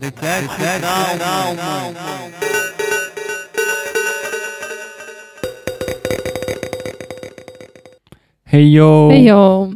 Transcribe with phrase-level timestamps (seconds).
[0.00, 0.48] Дитячі
[0.80, 1.62] травми.
[8.44, 9.12] Хей-йоу!
[9.12, 9.72] Йоу,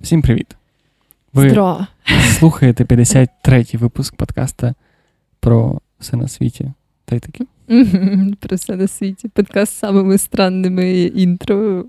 [0.00, 0.56] Всім привіт!
[1.32, 1.86] Ви здорово.
[2.38, 4.74] слухаєте 53-й випуск подкаста
[5.40, 6.72] про все на світі.
[7.04, 7.44] Та й таке.
[8.40, 9.28] Про все на світі.
[9.28, 11.84] Подкаст з самими странними інтро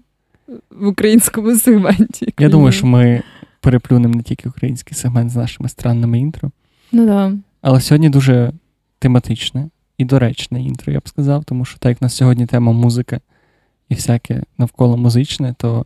[0.72, 2.34] в українському сегменті.
[2.40, 3.22] Я думаю, що ми
[3.62, 6.52] переплюнемо не тільки український сегмент з нашими странними інтро,
[6.92, 7.34] Ну да.
[7.62, 8.52] але сьогодні дуже
[9.00, 12.72] тематичне і доречне інтро, я б сказав, тому що так як у нас сьогодні тема
[12.72, 13.20] музика
[13.90, 15.86] і всяке навколо музичне, то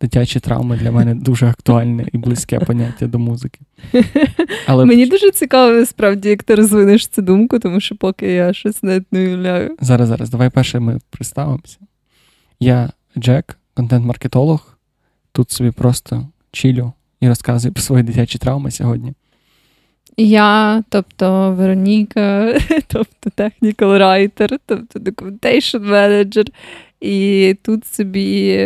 [0.00, 3.60] дитячі травми для мене дуже актуальне і близьке поняття до музики.
[4.66, 8.82] Але Мені дуже цікаво, насправді, як ти розвинеш цю думку, тому що поки я щось
[8.82, 9.76] навіть не уявляю.
[9.80, 11.78] Зараз, зараз, давай перше ми представимося.
[12.60, 14.78] Я Джек, контент-маркетолог.
[15.32, 16.92] Тут собі просто чилю
[17.22, 19.12] і розказую про свої дитячі травми сьогодні.
[20.16, 26.46] Я, тобто Вероніка, тобто technical writer, тобто documentation manager,
[27.00, 28.58] і тут собі,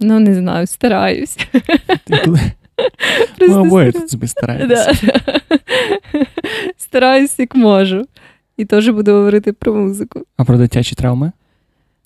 [0.00, 1.38] ну не знаю, стараюсь.
[3.40, 4.92] Ми обоє тут собі стараємося.
[6.76, 8.04] Стараюсь, як можу.
[8.56, 10.22] І теж буду говорити про музику.
[10.36, 11.32] А про дитячі травми?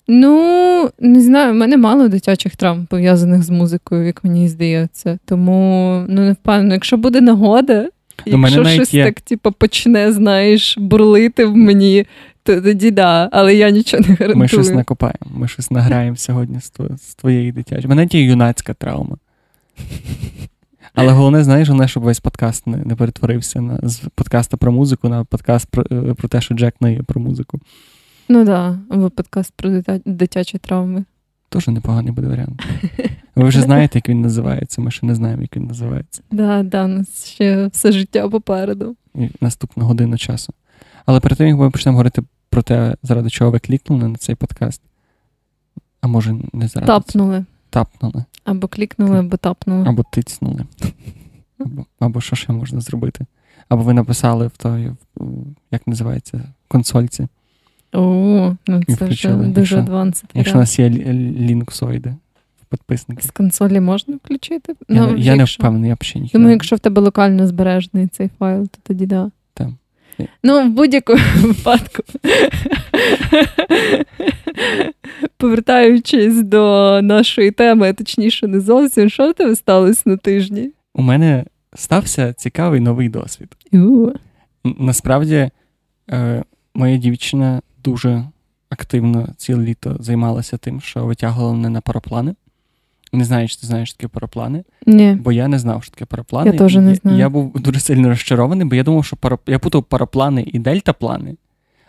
[0.07, 5.17] Ну, не знаю, в мене мало дитячих травм пов'язаних з музикою, як мені здається.
[5.25, 7.89] Тому ну не впевнено, якщо буде нагода,
[8.27, 9.05] Ну, мене якщо щось є.
[9.05, 12.05] так, типу, почне, знаєш, бурлити в мені,
[12.43, 14.37] то тоді да, але я нічого не гарантую.
[14.37, 17.85] Ми щось накопаємо, ми щось награємо сьогодні з, тво- з твоєї дитячої.
[17.85, 19.17] У мене є юнацька травма.
[20.93, 25.09] Але головне, знаєш, головне, щоб весь подкаст не, не перетворився на з подкаста про музику
[25.09, 27.59] на подкаст про, е, про те, що Джек не є про музику.
[28.29, 31.05] Ну так, да, або подкаст про дитячі травми.
[31.49, 32.63] Теж непоганий буде варіант.
[33.35, 36.21] Ви вже знаєте, як він називається, ми ще не знаємо, як він називається.
[36.31, 38.95] Да, да, у нас ще все життя попереду.
[39.15, 40.53] І наступну годину часу.
[41.05, 44.35] Але перед тим, як ми почнемо говорити про те, заради чого ви клікнули на цей
[44.35, 44.81] подкаст,
[46.01, 46.87] а може не заради.
[46.91, 47.45] Тапнули.
[47.69, 49.87] тапнули, Або клікнули, або тапнули.
[49.89, 50.65] або тицнули,
[51.59, 53.25] або, або що ще можна зробити.
[53.69, 54.91] Або ви написали в той,
[55.71, 57.27] як називається, консольці.
[57.95, 60.29] О, ну це вже дуже якщо- адвансед.
[60.33, 62.15] Якщо у нас є лі- лінксоїди
[62.71, 63.21] в.
[63.21, 64.73] З консолі можна включити?
[64.89, 66.37] Я, Ну, я не впевнений, я б ще ніхто.
[66.37, 69.31] Думаю, якщо в тебе локально збережений цей файл, то тоді да.
[69.53, 69.67] Так.
[70.43, 72.03] Ну, в будь-якому випадку.
[75.37, 80.69] Повертаючись до нашої теми, точніше, не зовсім, що в тебе сталося на тижні?
[80.93, 81.45] У мене
[81.75, 83.47] стався цікавий новий досвід.
[84.63, 85.49] Насправді,
[86.11, 86.43] е,
[86.75, 88.23] моя дівчина дуже
[88.69, 92.35] активно ціле літо займалася тим, що витягувала мене на параплани.
[93.13, 95.17] Не знаю, чи ти знаєш що таке параплани, Ні.
[95.23, 96.51] бо я не знав, що таке параплани.
[96.51, 97.17] Я теж не знаю.
[97.17, 99.41] Я був дуже сильно розчарований, бо я думав, що парап...
[99.47, 101.35] я путав параплани і дельтаплани.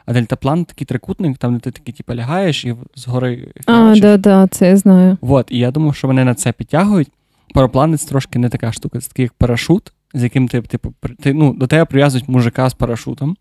[0.06, 4.02] А дельтаплан такий трикутник, там де ти такий, типу, лягаєш і згори А, фігачиш.
[4.02, 5.18] да, да, це я знаю.
[5.20, 7.08] Вот, і я думав, що мене на це підтягують.
[7.54, 11.34] Параплани це трошки не така штука, це такий як парашут, з яким ти, типу, ти,
[11.34, 13.36] ну, до тебе прив'язують мужика з парашутом,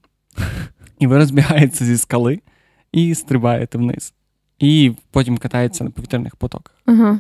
[1.00, 2.40] і ви розбігаєтеся зі скали
[2.92, 4.14] і стрибаєте вниз.
[4.60, 6.76] І потім катаєтеся на повітряних потоках.
[6.86, 7.20] Ага.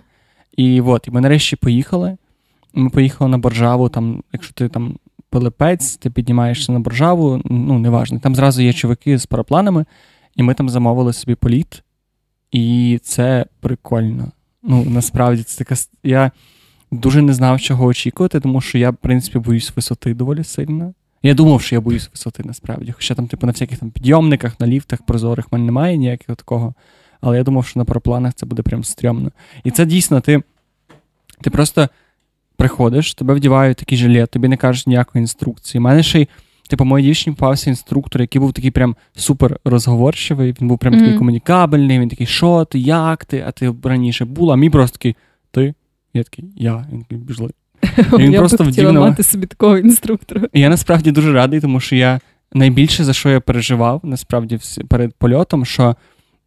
[0.57, 2.17] І от, і ми нарешті поїхали.
[2.73, 4.97] Ми поїхали на боржаву, там, якщо ти там
[5.29, 8.19] пилипець, ти піднімаєшся на боржаву, ну, неважно.
[8.19, 9.85] Там зразу є чуваки з парапланами,
[10.35, 11.83] і ми там замовили собі політ.
[12.51, 14.31] І це прикольно.
[14.63, 15.75] Ну, насправді, це така.
[16.03, 16.31] Я
[16.91, 20.93] дуже не знав, чого очікувати, тому що я, в принципі, боюсь висоти доволі сильно.
[21.25, 22.91] Я думав, що я боюсь висоти насправді.
[22.91, 26.73] Хоча там, типу, на всяких там підйомниках, на ліфтах прозорих в мене немає ніякого такого.
[27.21, 29.31] Але я думав, що на парапланах це буде прям стрьомно.
[29.63, 30.43] І це дійсно ти.
[31.41, 31.89] Ти просто
[32.57, 35.79] приходиш, тебе вдівають такий жилет, тобі не кажуть ніякої інструкції.
[35.79, 36.27] У мене ще й,
[36.69, 41.09] типу, моїй дівчині попався інструктор, який був такий прям супер розговорчивий, він був прям такий
[41.09, 41.17] Мгм.
[41.17, 45.15] комунікабельний, він такий, що ти, як ти, а ти раніше була, а мій просто такий,
[45.51, 45.73] ти?
[46.13, 46.87] Я такий, я.
[46.91, 47.49] Він такий.
[48.19, 50.41] він я просто вдів хотіла на- мати собі такого інструктора.
[50.53, 52.19] Я насправді дуже радий, тому що я
[52.53, 55.95] найбільше за що я переживав, насправді, перед польотом, що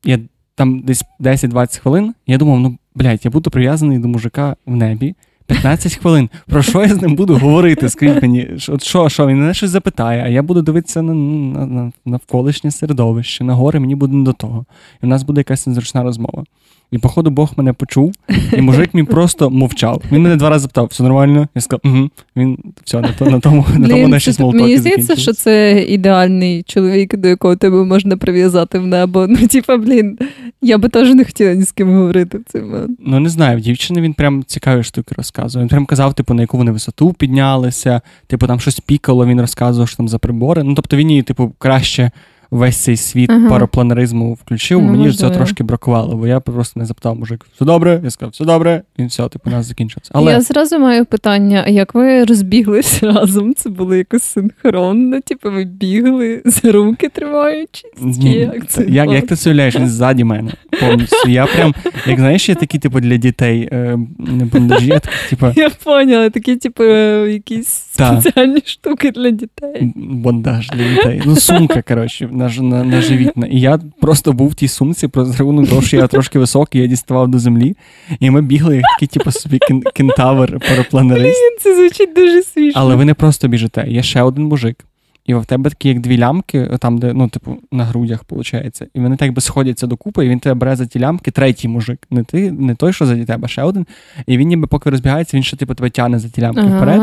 [0.05, 0.19] я
[0.55, 5.15] там десь 10-20 хвилин, я думав, ну, блядь, я буду прив'язаний до мужика в небі.
[5.47, 6.31] 15 хвилин.
[6.47, 7.89] Про що я з ним буду говорити?
[7.89, 11.67] Скажіть мені, що- що, що він мене щось запитає, а я буду дивитися на, на,
[11.67, 14.65] на навколишнє середовище, на гори, мені буде не до того.
[15.03, 16.45] І в нас буде якась незручна розмова.
[16.91, 18.13] І, походу, Бог мене почув,
[18.53, 20.03] і мужик мій просто мовчав.
[20.13, 21.49] Він мене два рази запитав, все нормально?
[21.55, 22.11] Я сказав, угу.
[22.37, 25.83] Він все, на, то, на тому, на тому наші це- смолтоки мені здається, що це
[25.89, 29.27] ідеальний чоловік, до якого тебе можна прив'язати в небо.
[29.29, 30.19] Ну, типа, блін,
[30.63, 32.87] Я би теж не хотіла ні з ким говорити в.
[32.99, 35.63] Ну, не знаю, в дівчини він прям цікаві штуки розказував.
[35.63, 39.89] Він прям казав, типу, на яку вони висоту піднялися, типу, там щось пікало, він розказував,
[39.89, 40.63] що там за прибори.
[40.63, 42.11] Ну, тобто він її, типу, краще
[42.51, 43.49] весь цей світ Ага.
[43.49, 44.79] парапланеризму включив.
[44.79, 45.17] Ну, Мені можливо.
[45.19, 48.01] цього трошки бракувало, бо я просто не запитав мужик, все добре?
[48.05, 50.11] Я сказав, все добре, і все, типу, нас закінчилося.
[50.15, 53.55] Але Я зразу маю питання: як ви розбіглись разом?
[53.55, 55.21] Це було якось синхронно?
[55.21, 58.19] Типу, ви бігли за руки тримаючись?
[58.23, 58.85] Чи як це?
[58.89, 59.77] як, як ти це уявляєш?
[59.77, 61.29] Він ззаді мене повністю.
[61.29, 61.75] Я прям,
[62.07, 66.31] як знаєш, є такі, типу, для дітей е, не бандажі, а такі, типу, Я поняла,
[66.31, 66.85] такі, типу,
[67.27, 68.21] якісь Так.
[68.23, 69.93] спеціальні штуки для дітей.
[69.97, 71.23] Бандаж для дітей.
[71.27, 73.47] Ну, сумка, коротше, на, ж- на, на живітна.
[73.47, 76.87] І я просто був в тій сумці, про рахунок того, що я трошки високий, я
[76.87, 77.77] діставав до землі.
[78.21, 79.59] І ми бігли, як такий, типу, собі
[79.95, 81.39] кентавр, парапланерист.
[81.61, 82.81] Це звучить дуже смішно.
[82.81, 83.85] Але ви не просто біжите.
[83.89, 84.85] Є ще один мужик.
[85.27, 88.83] І в тебе такі, як дві лямки, там, де, ну, типу, на грудях, виходить.
[88.95, 91.99] І вони так би сходяться докупи, і він тебе бере за ті лямки, третій мужик.
[92.11, 93.87] Не ти, не той, що за тебе, ще один.
[94.27, 97.01] І він ніби поки розбігається, він ще типу тебе тягне за ті лямки вперед.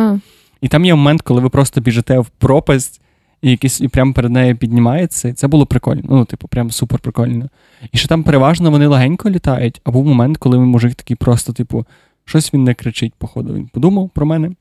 [0.62, 3.02] І там є момент, коли ви просто біжите в пропасть,
[3.46, 5.28] і якийсь і прямо перед нею піднімається.
[5.28, 6.02] І це було прикольно.
[6.04, 7.50] Ну, типу, прям супер прикольно.
[7.92, 11.86] І що там переважно вони легенько літають, а був момент, коли мужик такий просто, типу,
[12.26, 13.54] щось він не кричить, походу.
[13.54, 14.52] Він подумав про мене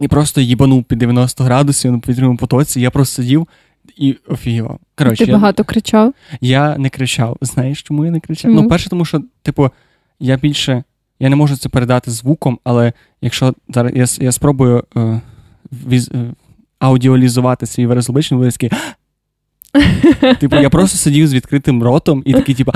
[0.00, 2.80] і просто їбанув під 90 градусів на повітряному потоці.
[2.80, 3.48] Я просто сидів
[3.96, 4.78] і офігівав.
[4.94, 6.14] Коротше, Ти я, багато кричав?
[6.40, 7.36] я не кричав.
[7.40, 8.50] Знаєш, чому я не кричав?
[8.50, 8.62] Чому?
[8.62, 9.70] Ну, перше, тому що, типу,
[10.20, 10.84] я більше.
[11.20, 15.20] Я не можу це передати звуком, але якщо зараз я, я спробую е,
[15.72, 16.32] віз, е,
[16.78, 18.70] аудіалізувати свій вираз обличчя, такий.
[20.40, 22.72] Типу, я просто сидів з відкритим ротом і такий, типу.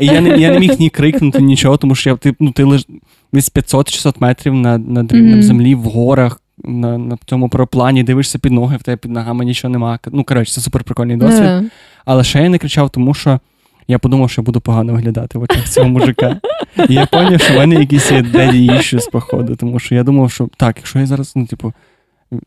[0.00, 2.64] І я не, я не міг ні крикнути, нічого, тому що я, ти, ну, ти
[2.64, 2.86] лиш
[3.32, 5.42] десь 500-600 метрів над, над рівнем Мгм.
[5.42, 9.72] землі в горах, на, на цьому параплані, дивишся під ноги, в тебе під ногами нічого
[9.72, 9.98] нема.
[10.12, 11.42] Ну, коротше, це супер прикольний досвід.
[11.42, 11.64] Да.
[12.04, 13.40] Але ще я не кричав, тому що
[13.88, 16.40] я подумав, що я буду погано виглядати в очах цього мужика.
[16.88, 20.30] І я зрозумів, що в мене якісь є daddy issues, походу, тому що я думав,
[20.30, 21.72] що так, якщо я зараз, ну, типу,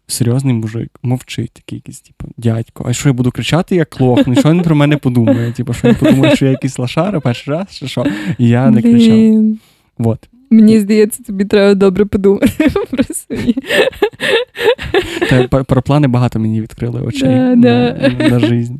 [0.07, 2.85] серйозний мужик, мовчить, такий якийсь, типу, дядько.
[2.89, 4.19] А що я буду кричати, як лох?
[4.27, 5.51] Ну, що він про мене подумає?
[5.51, 8.05] Типу, що він подумає, що я якийсь лошара перший раз, чи що?
[8.37, 9.43] І я не кричав.
[9.97, 10.29] Вот.
[10.49, 13.55] Мені здається, тобі треба добре подумати про свої.
[15.29, 18.29] Та пар- параплани багато мені відкрили очей Да, на, да.
[18.29, 18.75] на, жизнь.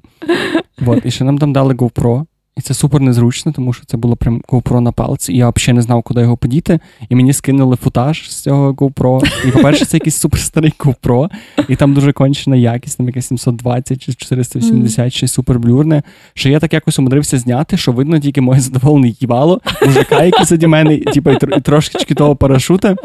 [0.80, 1.06] Вот.
[1.06, 2.25] І ще нам там дали GoPro.
[2.57, 5.75] І це супер незручно, тому що це було прям GoPro на палці, і я взагалі
[5.75, 6.80] не знав, куди його подіти.
[7.09, 9.21] І мені скинули футаж з цього GoPro.
[9.48, 11.30] І, по-перше, це якийсь суперстарий GoPro,
[11.68, 16.04] і там дуже кончена якість, там якась 720 чи 480, чи суперблюрне.
[16.33, 20.68] Що я так якось умудрився зняти, що видно тільки моє задоволене їбало, мужика, який заді
[20.68, 22.95] мене, і, типу, і, тр- і трошечки того парашута,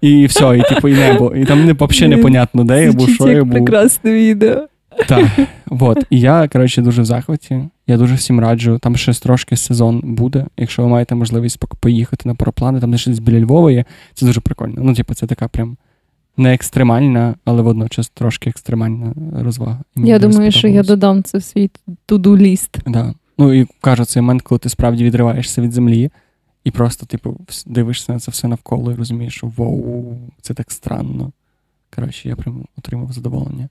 [0.00, 1.32] і все, і типу, і небо.
[1.36, 3.52] І там не взагалі непонятно, де я був, що я був.
[3.52, 4.62] прекрасне відео.
[5.08, 5.30] Так,
[5.70, 6.06] от.
[6.10, 7.68] І я, коротше, дуже в захваті.
[7.86, 8.78] Я дуже всім раджу.
[8.82, 10.46] Там ще трошки сезон буде.
[10.56, 13.84] Якщо ви маєте можливість поїхати на параплани, там десь біля Львова є.
[14.14, 14.74] Це дуже прикольно.
[14.78, 15.76] Ну, типу, це така прям
[16.36, 19.80] не екстремальна, але водночас трошки екстремальна розвага.
[19.94, 21.70] Мені Я думаю, що я додам це в свій
[22.06, 22.78] туду ліст.
[22.86, 23.14] Да.
[23.38, 26.10] Ну і кажу, цей момент, коли ти справді відриваєшся від землі,
[26.64, 31.32] і просто, типу, дивишся на це все навколо і розумієш, що воу, це так странно.
[31.94, 33.68] Коротше, я прям отримав задоволення.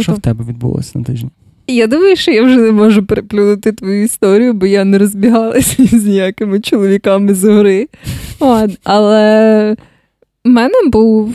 [0.00, 1.30] Що в тебе відбулося на тижні?
[1.66, 6.04] Я думаю, що я вже не можу переплюнути твою історію, бо я не розбігалася з
[6.04, 7.88] ніякими чоловіками з гори.
[8.40, 9.76] От, але
[10.44, 11.34] в мене був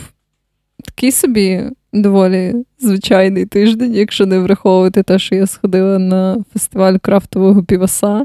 [0.84, 1.62] такий собі
[1.92, 8.24] доволі звичайний тиждень, якщо не враховувати те, що я сходила на фестиваль крафтового піваса.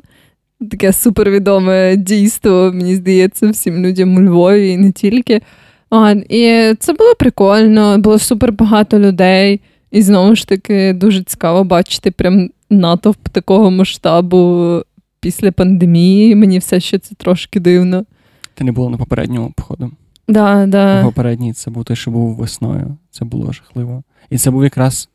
[0.72, 5.41] Таке супервідоме дійство, мені здається, всім людям у Львові і не тільки.
[5.89, 9.62] От, і це було прикольно, було супер багато людей.
[9.92, 14.82] І знову ж таки дуже цікаво бачити прям натовп такого масштабу
[15.20, 16.36] після пандемії.
[16.36, 18.06] Мені все ще це трошки дивно.
[18.54, 19.92] Ти не було на попередньому походу.
[20.27, 21.04] Да, да.
[21.04, 22.98] Попередній це був той, що був весною.
[23.12, 24.04] Це було жахливо.
[24.30, 25.10] І це був якраз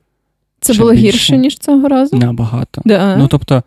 [0.60, 1.04] Це було більше.
[1.06, 2.16] гірше, ніж цього разу.
[2.16, 2.82] набагато.
[2.84, 3.16] Да.
[3.16, 3.62] Ну тобто,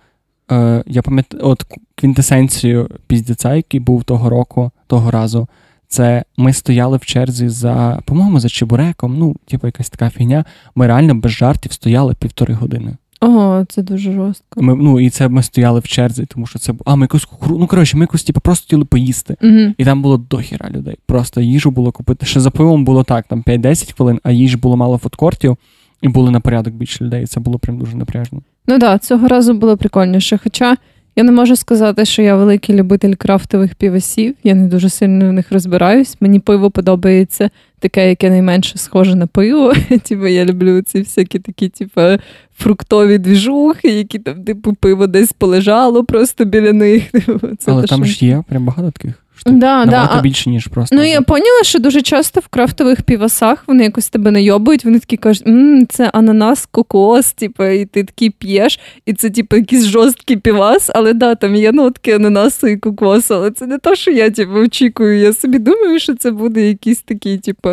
[0.51, 5.48] е, я пам'ятаю, от квінтесенцію піздеця, який був того року, того разу.
[5.93, 9.17] Це ми стояли в черзі за, по-моєму, за чебуреком.
[9.17, 10.45] Ну, типу, якась така фігня.
[10.75, 12.97] Ми реально без жартів стояли півтори години.
[13.21, 14.62] Ого, це дуже жорстко.
[14.62, 17.57] Ми, ну, і це ми стояли в черзі, тому що це А, ми якусь кукуру-
[17.59, 19.38] Ну, коротше, ми якось типу, просто хотіли поїсти.
[19.41, 19.73] Угу.
[19.77, 20.97] І там було дохіра людей.
[21.05, 22.25] Просто їжу було купити.
[22.25, 25.57] Ще за пивом було так, там 5-10 хвилин, а їжі було мало фудкортів,
[26.01, 27.23] і було на порядок більше людей.
[27.23, 28.41] І це було прям дуже напряжно.
[28.67, 30.39] Ну так, да, цього разу було прикольніше.
[30.43, 30.77] Хоча
[31.15, 34.36] Я не можу сказати, що я великий любитель крафтових півосів.
[34.43, 36.17] Я не дуже сильно в них розбираюсь.
[36.20, 39.74] Мені пиво подобається таке, яке найменше схоже на пиво.
[40.03, 42.01] Типу, я люблю ці всякі такі, типу,
[42.58, 47.03] фруктові двіжухи, які там, типу, пиво десь полежало просто біля них.
[47.60, 48.13] Це Але там що...
[48.13, 49.53] ж є прям багато таких штук.
[49.53, 50.21] Да, Набагато да.
[50.21, 50.95] більше, ніж просто.
[50.95, 55.17] Ну, я поняла, що дуже часто в крафтових півасах вони якось тебе найобують, вони такі
[55.17, 60.37] кажуть, М, це ананас, кокос, типу, і ти такий п'єш, і це, типу, якийсь жорсткий
[60.37, 64.29] півас, але да, там є нотки ананасу і кокосу, але це не те, що я
[64.29, 65.19] типу, очікую.
[65.19, 67.69] Я собі думаю, що це буде якийсь такий, типу.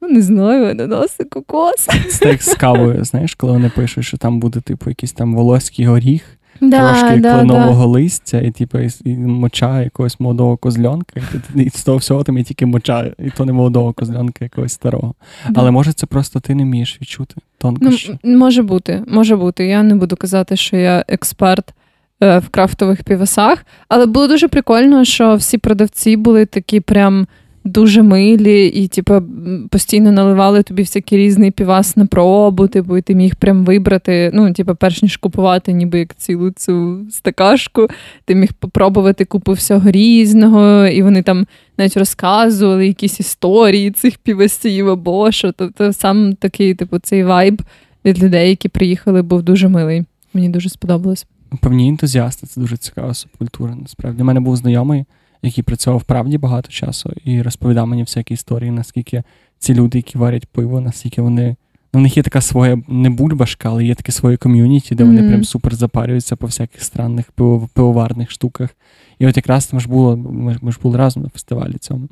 [0.00, 1.88] Ну, не знаю, ананас і кокос.
[2.10, 5.86] Це як з кавою, знаєш, коли вони пишуть, що там буде, типу, якийсь там волоський
[5.86, 7.86] горіх, да, трошки да, кленового да.
[7.86, 11.20] листя, і типу, і, і моча якогось молодого козльонка,
[11.54, 14.72] і, і з того всього там є тільки моча, і то не молодого козльонка, якогось
[14.72, 15.14] старого.
[15.48, 15.60] Да.
[15.60, 18.18] Але може це просто ти не вмієш відчути тонкощі.
[18.24, 19.66] Ну, може бути, може бути.
[19.66, 21.74] Я не буду казати, що я експерт
[22.22, 27.26] е, в крафтових півасах, але було дуже прикольно, що всі продавці були такі прям.
[27.68, 29.22] Дуже милі, і типу,
[29.70, 34.52] постійно наливали тобі всякий різний півас на пробу, типу, і ти міг прям вибрати, ну,
[34.52, 37.88] типу, перш ніж купувати, ніби як цілу цю стакашку,
[38.24, 41.46] ти міг попробувати купу всього різного, і вони там
[41.78, 45.52] навіть розказували якісь історії цих півасів або що.
[45.52, 47.62] Тобто сам такий, типу, цей вайб
[48.04, 50.04] від людей, які приїхали, був дуже милий.
[50.34, 51.26] Мені дуже сподобалось.
[51.60, 53.76] Певні ентузіасти, це дуже цікава субкультура.
[53.82, 55.04] Насправді У мене був знайомий
[55.42, 59.22] який працював вправді багато часу, і розповідав мені всякі історії, наскільки
[59.58, 61.56] ці люди, які варять пиво, наскільки вони.
[61.94, 65.22] Ну, в них є така своя не бульбашка, але є таке своє ком'юніті, де вони
[65.22, 65.28] mm-hmm.
[65.28, 68.70] прям супер запарюються по всяких странних пиво, пивоварних штуках.
[69.18, 72.08] І от якраз там ж було, ми, ми ж були разом на фестивалі цьому.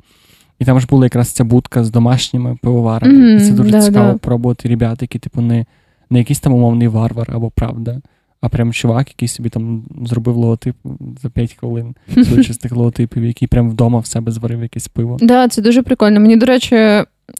[0.59, 3.13] І там ж була якраз ця будка з домашніми пивоварами.
[3.13, 4.17] Mm-hmm, і це дуже да, цікаво да.
[4.17, 5.65] пробувати ребята, які, типу, не,
[6.09, 8.01] не якийсь там умовний варвар або правда
[8.41, 10.75] а прям чувак, який собі там зробив логотип
[11.21, 15.17] за 5 хвилин з логотипів, який прям вдома в себе зварив якесь пиво.
[15.17, 16.19] Так, да, це дуже прикольно.
[16.19, 16.75] Мені, до речі,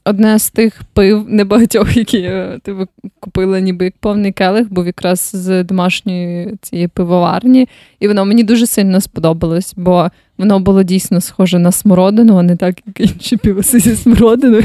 [0.05, 2.87] одне з тих пив небагатьох, які я типу,
[3.19, 7.67] купила ніби як повний келих, був якраз з домашньої цієї пивоварні,
[7.99, 12.55] і воно мені дуже сильно сподобалось, бо воно було дійсно схоже на смородину, а не
[12.55, 14.63] так, як інші півоси зі смородиною.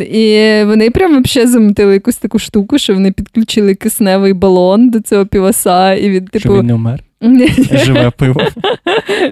[0.12, 5.26] І вони прямо взагалі замотили якусь таку штуку, що вони підключили кисневий балон до цього
[5.26, 6.38] півоса, і він типу.
[6.38, 7.05] Що він не вмер?
[7.20, 8.40] Живе пиво.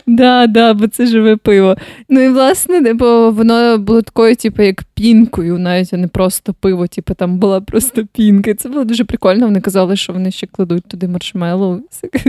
[0.07, 1.77] Да, да, бо це живе пиво.
[2.09, 6.87] Ну і власне, бо воно було такою, типу, як пінкою, навіть а не просто пиво,
[6.87, 8.55] типу, там була просто пінка.
[8.55, 9.47] Це було дуже прикольно.
[9.47, 11.81] Вони казали, що вони ще кладуть туди маршмеллоу.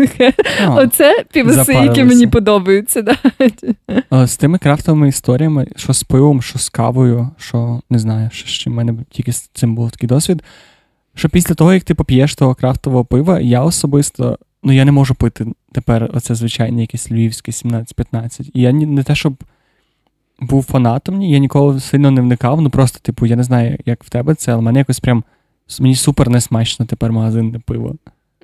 [0.70, 3.02] Оце півоси, які мені подобаються.
[3.02, 3.18] Да.
[4.28, 8.70] З тими крафтовими історіями, що з пивом, що з кавою, що не знаю, що ще
[8.70, 10.44] в мене тільки з цим був такий досвід.
[11.18, 15.16] Що після того, як ти поп'єш того крафтового пива, я особисто ну я не можу
[15.16, 18.50] пити тепер оце звичайне якесь львівське 17-15.
[18.54, 19.44] І я не те, щоб
[20.40, 22.62] був фанатом, я ніколи сильно не вникав.
[22.62, 25.24] Ну просто, типу, я не знаю, як в тебе це, але мене якось прям
[25.80, 27.96] мені супер несмачно тепер магазинне пиво.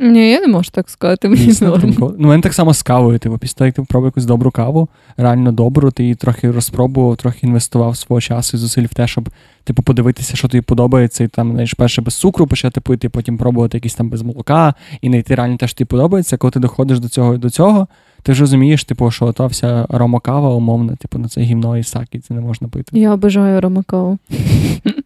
[0.02, 1.30] Ні, я не можу так сказати.
[1.30, 1.96] Мені норм.
[2.00, 3.20] Ну, мене так само з кавою.
[3.20, 7.18] Типу, після того, як ти пробував якусь добру каву, реально добру, ти її трохи розпробував,
[7.18, 9.30] трохи інвестував свого часу і зусиль в те, щоб
[9.64, 13.78] типу, подивитися, що тобі подобається, і там знаєш, перше без цукру почати пити, потім пробувати
[13.78, 16.38] якісь там без молока, і знайти реально те, що тобі подобається.
[16.38, 17.88] Коли ти доходиш до цього і до цього,
[18.24, 22.20] ти вже розумієш, типу, що та вся аромакава умовна, типу, на це гімно і сакі,
[22.20, 23.00] це не можна пити.
[23.00, 24.18] Я обожаю аромакаву.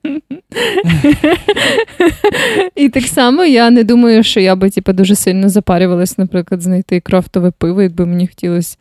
[2.76, 7.00] І так само я не думаю, що я би типу, дуже сильно запарювалась, наприклад, знайти
[7.00, 8.78] крафтове пиво, якби мені хотілося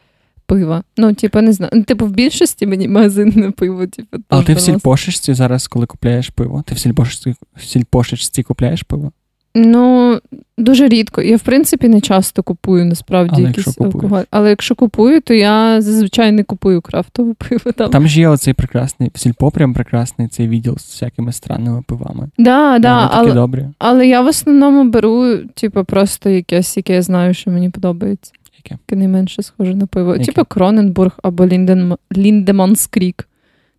[0.47, 0.83] пива.
[0.97, 1.85] Ну, типу, не знаю.
[1.85, 4.19] Типу, в більшості мені магазин на пиво, типу.
[4.29, 6.65] Але ти в сільпошечці зараз, коли купляєш пиво?
[6.67, 9.13] Ти в сільпошечці, в сільпошечці купляєш пиво?
[9.57, 10.19] Ну,
[10.59, 11.23] дуже рідко.
[11.23, 14.23] Я, в принципі, не часто купую насправді Але якийсь якщо алкоголь.
[14.31, 17.73] Але якщо купую, то я зазвичай не купую крафтове пиво.
[17.73, 21.83] Там Там ж є оцей прекрасний, в сільпо прям прекрасний цей відділ з всякими странними
[21.87, 22.29] пивами.
[22.39, 23.67] Да, да, але, добрі.
[23.79, 28.33] але я в основному беру, типу, просто якесь, яке я знаю, що мені подобається.
[28.65, 28.79] Яке?
[28.89, 30.13] Яке найменше схоже на пиво.
[30.13, 30.25] Яке?
[30.25, 31.95] Типу Кроненбург або Лінден...
[32.17, 33.29] Ліндеманс Крік.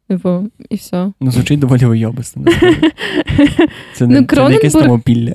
[0.07, 1.11] Типу, і все.
[1.21, 2.43] Ну, звучить доволі вийобисно.
[2.45, 2.77] насправді.
[3.93, 5.33] Це Ну, не, це не якесь там опілля.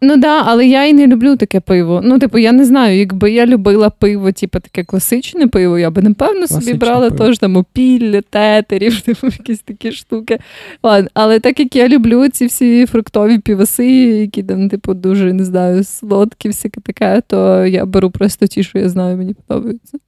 [0.00, 2.00] Ну да, але я і не люблю таке пиво.
[2.04, 6.02] Ну, типу, я не знаю, якби я любила пиво, типу, таке класичне пиво, я би
[6.02, 7.24] напевно собі брала пиво.
[7.24, 10.38] теж там опілля, тетерів, типу, якісь такі штуки.
[10.82, 15.44] Ладно, але так як я люблю ці всі фруктові півоси, які там, типу, дуже не
[15.44, 19.98] знаю, солодкі, всяке таке, то я беру просто ті, що я знаю, мені подобаються.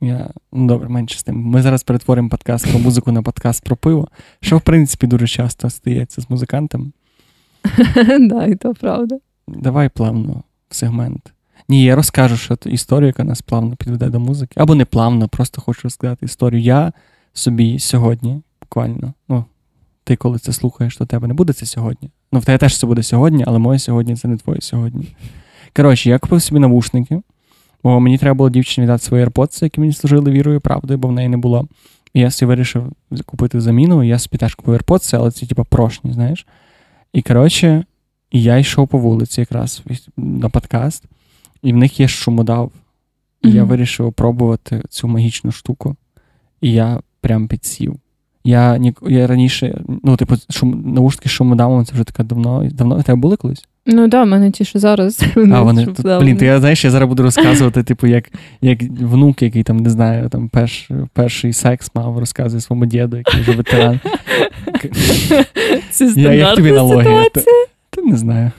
[0.00, 0.30] Я...
[0.52, 1.36] Ну, добре, менше з тим.
[1.36, 4.08] Ми зараз перетворимо подкаст про музику на подкаст про пиво,
[4.40, 6.90] що, в принципі, дуже часто стається з музикантами.
[8.20, 9.18] Да, і то правда.
[9.48, 11.32] Давай плавно в сегмент.
[11.68, 14.60] Ні, я розкажу, що це історію, яка нас плавно підведе до музики.
[14.60, 16.62] Або не плавно, просто хочу розказати історію.
[16.62, 16.92] Я
[17.32, 19.44] собі сьогодні, буквально, ну,
[20.04, 22.10] ти коли це слухаєш, то тебе не буде це сьогодні.
[22.32, 25.06] Ну, в тебе теж це буде сьогодні, але моє сьогодні це не твоє сьогодні.
[25.76, 27.22] Коротше, я купив собі навушники,
[27.82, 31.08] бо мені треба було дівчині віддати свої AirPods, які мені служили вірою і правдою, бо
[31.08, 31.68] в неї не було.
[32.14, 32.92] І я собі вирішив
[33.26, 36.46] купити заміну, і я собі теж купив AirPods, але це типу прошні, знаєш.
[37.12, 37.84] І коротше,
[38.32, 39.82] я йшов по вулиці якраз
[40.16, 41.04] на подкаст,
[41.62, 42.72] і в них є шумодав.
[43.42, 43.54] І mm-hmm.
[43.54, 45.96] я вирішив пробувати цю магічну штуку.
[46.60, 47.96] І я прям підсів.
[48.44, 52.68] Я я раніше, ну, типу, шум, наушники з шумодавом, це вже така давно.
[52.72, 53.68] Давно тебе були колись?
[53.86, 55.24] Ну так, да, в мене ті, що зараз.
[55.52, 58.24] А вони тут, блін, то я знаєш, я зараз буду розказувати, типу, як
[58.60, 63.40] як внук, який там, не знаю, там перш, перший секс мав, розказує своєму діду, який
[63.40, 64.00] вже ветеран.
[65.90, 67.28] Це я, як тобі налоги?
[67.90, 68.50] Та не знаю.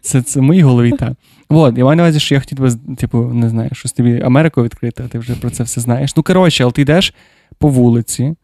[0.00, 1.12] Це це в моїй голові так.
[1.48, 4.62] От, я маю на увазі, що я хотів тебе, типу, не знаю, щось тобі Америку
[4.62, 6.16] відкрити, а ти вже про це все знаєш.
[6.16, 7.14] Ну, коротше, але ти йдеш
[7.58, 8.34] по вулиці,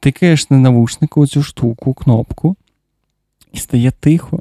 [0.00, 2.56] тикаєш на навушнику цю штуку, кнопку,
[3.52, 4.40] і стає тихо.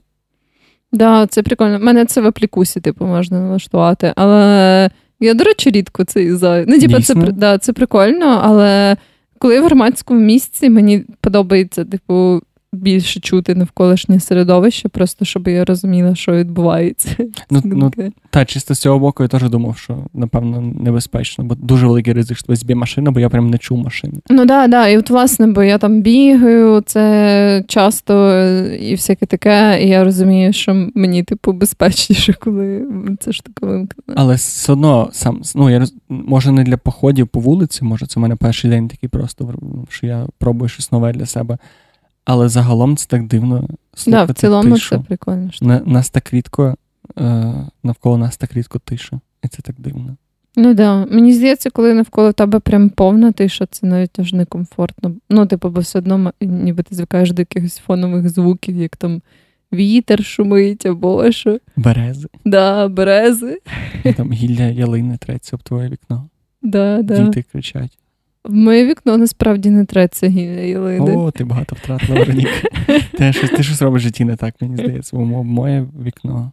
[0.94, 1.78] Да, це прикольно.
[1.78, 4.14] У мене це в аплікусі, типу, можна налаштувати.
[4.16, 6.66] Але я, до речі, рідко це юзаю.
[6.68, 8.98] Ну, типу, це да, це прикольно, але
[9.38, 12.42] коли я в громадському місці, мені подобається, типу,
[12.74, 17.10] більше чути навколишнє середовище, просто щоб я розуміла, що відбувається.
[17.52, 17.92] Ну, ну
[18.30, 22.38] Та, чисто з цього боку я теж думав, що напевно небезпечно, бо дуже великий ризик,
[22.38, 24.14] що зб'є машина, бо я прям не чув машини.
[24.30, 24.88] Ну так, да, да.
[24.88, 28.38] і от власне, бо я там бігаю, це часто
[28.80, 32.88] і всяке таке, і я розумію, що мені, типу, безпечніше, коли
[33.20, 34.14] це ж таке вимкнено.
[34.16, 35.94] Але все одно сам ну я роз...
[36.10, 39.54] може не для походів по вулиці, може це в мене перший день такий просто,
[39.90, 41.58] що я пробую щось нове для себе.
[42.26, 43.70] Але загалом це так дивно.
[44.08, 44.90] Да, в цілому тишу.
[44.90, 45.50] це прикольно.
[45.62, 46.76] На, нас так рідко,
[47.20, 47.54] е,
[47.84, 49.20] навколо нас так рідко тиша.
[49.44, 50.18] І це так дивно.
[50.56, 50.76] Ну так.
[50.76, 51.06] Да.
[51.06, 55.16] Мені здається, коли навколо тебе прям повна тиша, це навіть аж некомфортно.
[55.30, 59.22] Ну, типу, бо все одно, ніби ти звикаєш до якихось фонових звуків, як там
[59.74, 61.60] вітер шумить або що.
[61.76, 62.28] Берези.
[62.46, 63.60] Да, берези.
[64.04, 66.30] І там гілля ялини треться об твоє вікно.
[66.62, 67.24] Да, да.
[67.24, 67.98] Діти кричать.
[68.44, 71.16] В моє вікно насправді не треться ялини.
[71.16, 72.52] О, ти багато втратила Вероніка.
[73.18, 75.18] Ти щось ти щось робиш в житті не так, мені здається.
[75.18, 76.52] Бо моє вікно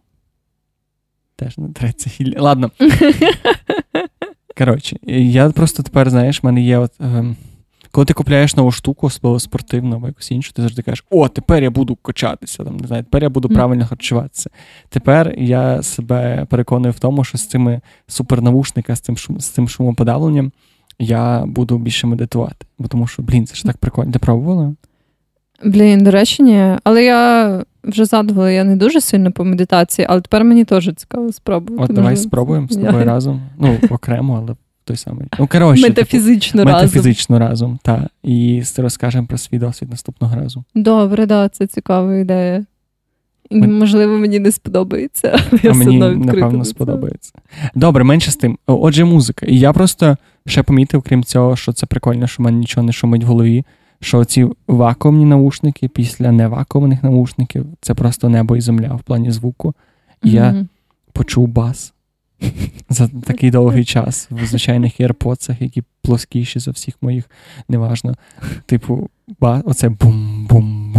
[1.36, 2.40] теж не треться гілля.
[2.40, 2.70] Ладно.
[4.58, 6.92] Коротше, я просто тепер, знаєш, в мене є от.
[7.00, 7.36] Ем,
[7.90, 11.62] коли ти купляєш нову штуку, особливо спортивну або якусь іншу, ти завжди кажеш, о, тепер
[11.62, 14.50] я буду качатися, там, не знаю, тепер я буду правильно харчуватися.
[14.88, 19.68] Тепер я себе переконую в тому, що з цими супернавушниками, з цим шум, з цим
[19.68, 20.52] шумоподавленням
[21.00, 22.66] я буду більше медитувати.
[22.78, 24.12] Бо тому що, блін, це ж так прикольно.
[24.12, 24.74] Ти пробувала?
[25.64, 26.76] Блін, до речі, ні.
[26.84, 31.32] Але я вже згадувала, я не дуже сильно по медитації, але тепер мені теж цікаво
[31.32, 31.92] спробувати.
[31.92, 33.04] От давай спробуємо з тобою я...
[33.04, 33.42] разом.
[33.58, 35.26] Ну, окремо, але той самий.
[35.38, 36.86] Ну, коротше, типу, Метафізично типу, разом.
[36.86, 38.00] Метафізично разом, так.
[38.22, 40.64] І розкажемо про свій досвід наступного разу.
[40.74, 42.64] Добре, да, це цікава ідея.
[43.50, 45.40] Можливо, мені не сподобається.
[45.52, 47.32] але я А мені, напевно, сподобається.
[47.74, 48.58] Добре, менше з тим.
[48.66, 49.46] Отже, музика.
[49.46, 52.92] І я просто ще помітив, крім цього, що це прикольно, що в мене нічого не
[52.92, 53.64] шумить в голові.
[54.02, 59.74] Що ці вакуумні наушники після невакуумних наушників це просто небо і земля в плані звуку.
[60.22, 60.34] І mm-hmm.
[60.34, 60.66] я
[61.12, 61.92] почув бас
[62.88, 67.30] за такий довгий час в звичайних AirPods, які плоскіші за всіх моїх,
[67.68, 68.14] неважно.
[68.66, 69.10] Типу,
[69.40, 70.29] бас, оце бум-бум-бум.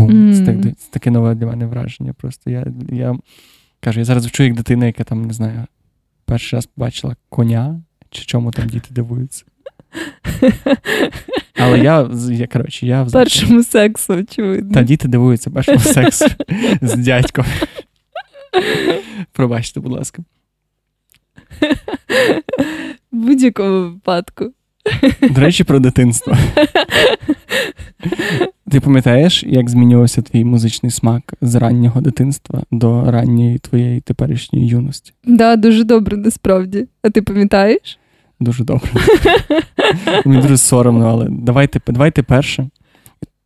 [0.08, 2.14] Це, так, це таке нове для мене враження.
[2.14, 3.16] Просто я я
[3.80, 5.66] кажу, я зараз вчу як дитина, яка там, не знаю,
[6.26, 7.82] перший раз побачила коня.
[8.10, 9.46] Чи чому там діти дивуються?
[11.58, 14.74] Але я, я коротше, я в першому сексу, очевидно.
[14.74, 16.26] Та діти дивуються першому сексу
[16.82, 17.46] з дядьком.
[19.32, 20.24] Пробачте, будь ласка.
[23.12, 24.52] В будь-якому випадку.
[25.22, 26.38] До речі, про дитинство.
[28.71, 35.13] Ти пам'ятаєш, як змінювався твій музичний смак з раннього дитинства до ранньої твоєї теперішньої юності?
[35.23, 36.88] Так, да, дуже добре, насправді.
[37.01, 37.99] А ти пам'ятаєш?
[38.39, 38.89] Дуже добре.
[40.25, 42.69] Мені дуже соромно, але давайте давайте перше.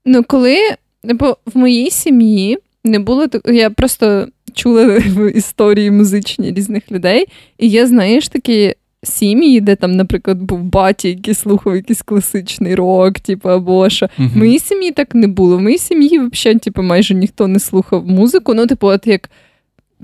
[0.06, 0.58] Ну, коли
[1.04, 4.96] бо в моїй сім'ї не було я просто чула
[5.36, 7.26] історії музичні різних людей,
[7.58, 8.74] і є, знаєш, такі
[9.06, 14.06] сім'ї, де там, наприклад, був батя, який слухав якийсь класичний рок, типу, або що.
[14.06, 14.34] Uh-huh.
[14.34, 15.58] В моїй сім'ї так не було.
[15.58, 18.54] В моїй сім'ї взагалі типу, майже ніхто не слухав музику.
[18.54, 19.30] Ну, типу, от як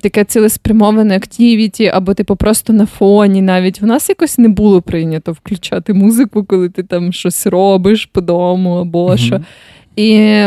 [0.02, 3.84] таке цілеспрямоване активіті, або, типу, просто на фоні навіть.
[3.84, 8.76] У нас якось не було прийнято включати музику, коли ти там щось робиш по дому
[8.76, 9.18] або uh-huh.
[9.18, 9.42] що.
[9.96, 10.44] І,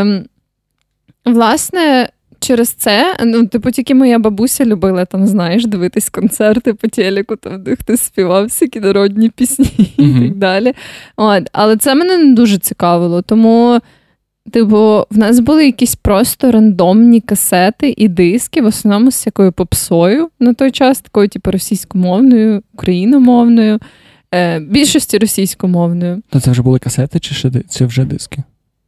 [1.25, 2.09] власне,
[2.45, 7.63] через це, ну, типу, тільки моя бабуся любила там, знаєш, дивитись концерти по телеку, там,
[7.63, 9.65] де хтось співав всякі народні пісні
[9.97, 10.23] mm-hmm.
[10.23, 10.73] і так далі.
[11.15, 11.49] От.
[11.51, 13.21] Але це мене не дуже цікавило.
[13.21, 13.79] Тому,
[14.51, 20.29] типу, в нас були якісь просто рандомні касети і диски, в основному з якою попсою
[20.39, 23.79] на той час, такою, типу, російськомовною, україномовною,
[24.33, 26.21] е, більшості російськомовною.
[26.29, 28.43] То це вже були касети чи ще чи вже диски?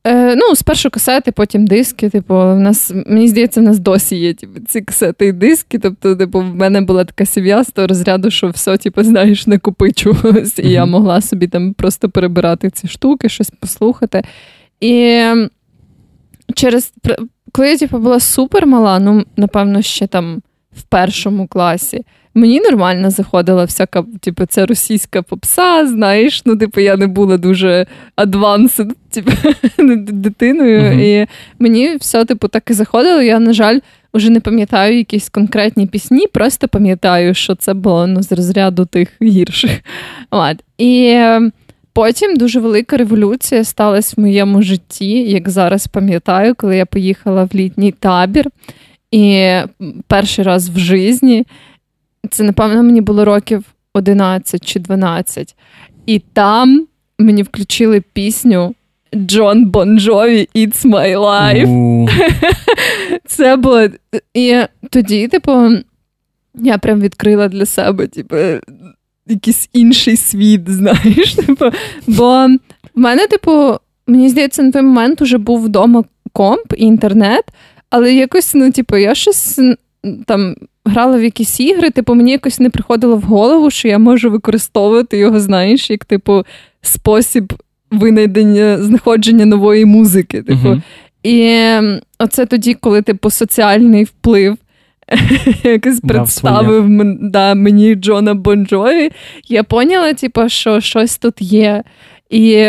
[0.08, 2.10] Е, Ну, спершу касети, потім диски.
[2.10, 5.80] Типу, в нас, мені здається, в нас досі є типу, ці касети і диски.
[5.80, 10.60] Тобто, типу, в мене була така сім'я з того розряду, що все, типу, знаєш, накопичувалось.
[10.60, 14.24] І я могла собі там просто перебирати ці штуки, щось послухати.
[14.82, 15.24] І
[16.56, 16.94] через
[17.52, 20.42] коли я типу, була супер мала, ну, напевно, ще там
[20.78, 22.06] в першому класі.
[22.38, 27.86] Мені нормально заходила всяка, типу, ця російська попса, знаєш, ну, типу, я не була дуже
[28.16, 29.32] адвансед, типу,
[29.98, 30.82] дитиною.
[30.82, 31.00] Uh-huh.
[31.00, 31.28] І
[31.60, 33.22] мені все, типу, так і заходило.
[33.22, 33.80] Я, на жаль,
[34.14, 39.10] вже не пам'ятаю якісь конкретні пісні, просто пам'ятаю, що це було ну, з розряду тих
[39.22, 39.72] гірших.
[40.32, 40.58] От.
[40.78, 41.22] І
[41.94, 47.56] потім дуже велика революція сталася в моєму житті, як зараз пам'ятаю, коли я поїхала в
[47.56, 48.46] літній табір.
[49.12, 49.56] І
[50.08, 51.46] перший раз в житті
[52.28, 53.64] це, напевно, мені було років
[53.94, 55.56] 11 чи 12.
[56.06, 56.88] І там
[57.20, 58.76] мені включили пісню
[59.16, 62.10] Джон Бонжові It's My Life.
[63.26, 63.88] Це було.
[64.34, 65.70] І тоді, типу,
[66.56, 68.36] я прям відкрила для себе, типу,
[69.28, 71.34] якийсь інший світ, знаєш.
[71.34, 71.66] Типу,
[72.08, 72.48] Бо
[72.96, 73.74] в мене, типу,
[74.08, 77.44] мені здається, на той момент уже був вдома комп і інтернет,
[77.90, 79.60] але якось, ну, типу, я щось
[80.26, 84.32] там грала в якісь ігри, типу, мені якось не приходило в голову, що я можу
[84.32, 86.44] використовувати його, знаєш, як, типу,
[86.82, 87.54] спосіб
[87.92, 90.42] винайдення, знаходження нової музики.
[90.42, 90.68] Типу.
[90.68, 90.82] uh
[91.24, 91.70] І
[92.20, 94.58] оце тоді, коли, типу, соціальний вплив.
[95.64, 96.86] Якось представив
[97.22, 99.12] да, мені Джона Бонджові,
[99.48, 101.84] я поняла, типу, що щось тут є.
[102.30, 102.68] І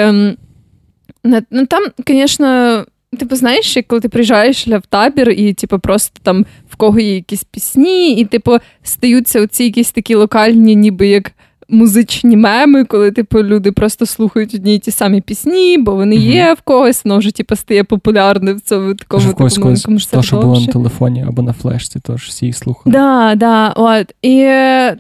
[1.25, 2.85] ну, там, звісно,
[3.19, 6.47] Типу, знаєш, коли ти приїжджаєш в табір, і типу, просто там
[6.79, 11.33] кого є якісь пісні, і типу стаються оці якісь такі локальні, ніби як
[11.69, 16.33] музичні меми, коли типу люди просто слухають одні й ті самі пісні, бо вони mm-hmm.
[16.35, 20.23] є в когось, воно вже типу, стає популярним в цьому такому в когось, когось, то,
[20.23, 22.93] що було на телефоні або на флешці, тож всі їх слухали.
[22.93, 24.15] Да, да, от.
[24.23, 24.39] І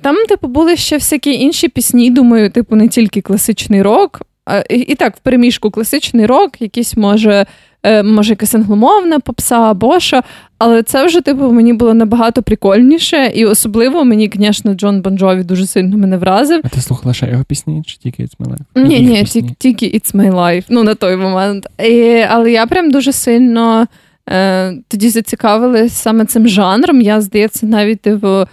[0.02, 4.78] там, типу, були ще всякі інші пісні, думаю, типу, не тільки класичний рок, а і,
[4.78, 7.46] і так, в переміжку класичний рок, якийсь може.
[7.82, 10.22] Е, може, якась англомовна попса або що,
[10.58, 15.66] але це вже типу мені було набагато прикольніше, і особливо мені, звісно, Джон Бонджові дуже
[15.66, 16.60] сильно мене вразив.
[16.64, 18.88] А ти слухала ще його пісні, чи тільки It's My Life?
[18.88, 21.66] Ні, ні, тільки, тільки It's My Life, ну на той момент.
[21.84, 23.86] І, Але я прям дуже сильно
[24.30, 27.00] е, тоді зацікавилася саме цим жанром.
[27.00, 28.46] Я, здається, навіть в.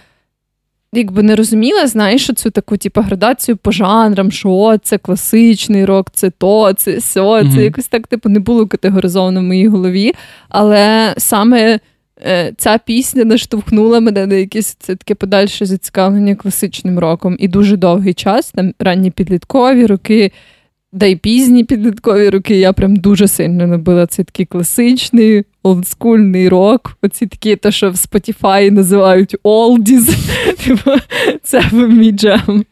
[0.92, 6.30] Якби не розуміла, знаєш, цю таку типу, градацію по жанрам, що це класичний рок, це
[6.30, 7.38] то, це сьо.
[7.38, 7.54] Mm-hmm.
[7.54, 10.12] Це якось так типу, не було категоризовано в моїй голові.
[10.48, 11.80] Але саме
[12.26, 17.36] е, ця пісня наштовхнула мене на якесь це таке подальше зацікавлення класичним роком.
[17.38, 20.32] І дуже довгий час, там ранні підліткові роки.
[20.92, 26.98] Да й пізні підліткові роки я прям дуже сильно любила цей такий класичний олдскульний рок.
[27.02, 30.16] Оці такі, то, що в Spotify називають oldies.
[30.64, 30.90] Типу,
[31.42, 32.64] це мій джем.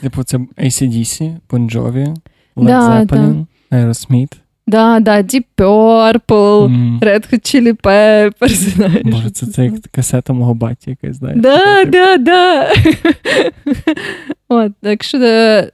[0.00, 2.16] Типу, це ACDC, Bon Jovi,
[2.56, 4.32] Led Zeppelin, Aerosmith.
[4.66, 7.00] Да, да, Deep Purple, mm.
[7.00, 9.04] Red Hot Chili Peppers, знаєш.
[9.04, 11.40] Може, це це як касета мого баті якась, знаєш.
[11.40, 12.68] Да, да, да.
[14.48, 15.70] От, так що е,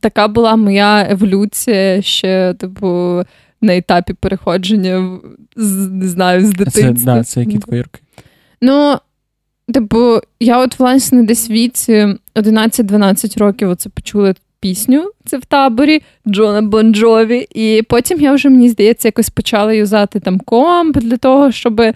[0.00, 3.22] така була моя еволюція ще, типу,
[3.60, 5.18] на етапі переходження
[5.56, 6.92] з, не знаю, з дитинства.
[6.92, 8.00] Це, да, це які твої роки?
[8.60, 8.98] Ну,
[9.74, 16.62] типу, я от, власне, десь віці 11-12 років оце почула пісню, це в таборі Джона
[16.62, 21.80] Бонджові, і потім я вже, мені здається, якось почала юзати там комп для того, щоб
[21.80, 21.94] е,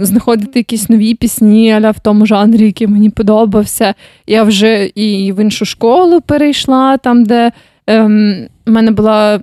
[0.00, 3.94] знаходити якісь нові пісні, аля в тому жанрі, який мені подобався.
[4.26, 7.52] Я вже і в іншу школу перейшла, там, де
[7.86, 9.40] ем, в мене була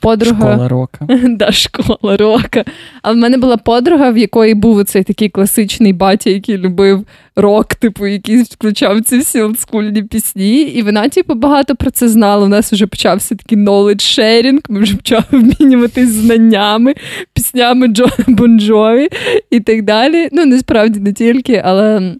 [0.00, 0.52] подруга.
[0.52, 1.06] Школа рока.
[1.28, 2.64] Да, школа рока.
[3.02, 7.74] А в мене була подруга, в якої був цей такий класичний батя, який любив рок,
[7.74, 10.62] типу, який включав ці всі олдскульні пісні.
[10.62, 12.44] І вона, типу, багато про це знала.
[12.44, 16.94] У нас вже почався такий knowledge sharing, Ми вже почали обмінюватись знаннями,
[17.34, 19.08] піснями Джона Бонджові
[19.50, 20.28] і так далі.
[20.32, 22.14] Ну, насправді не тільки, але.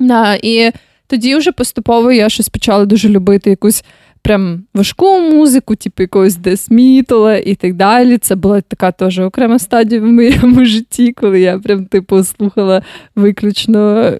[0.00, 0.70] Да, І
[1.06, 3.84] тоді вже поступово я щось почала дуже любити якусь
[4.26, 8.18] прям важку музику, типу якогось десмітола і так далі.
[8.18, 12.82] Це була така теж окрема стадія в моєму житті, коли я прям типу слухала
[13.16, 14.12] виключно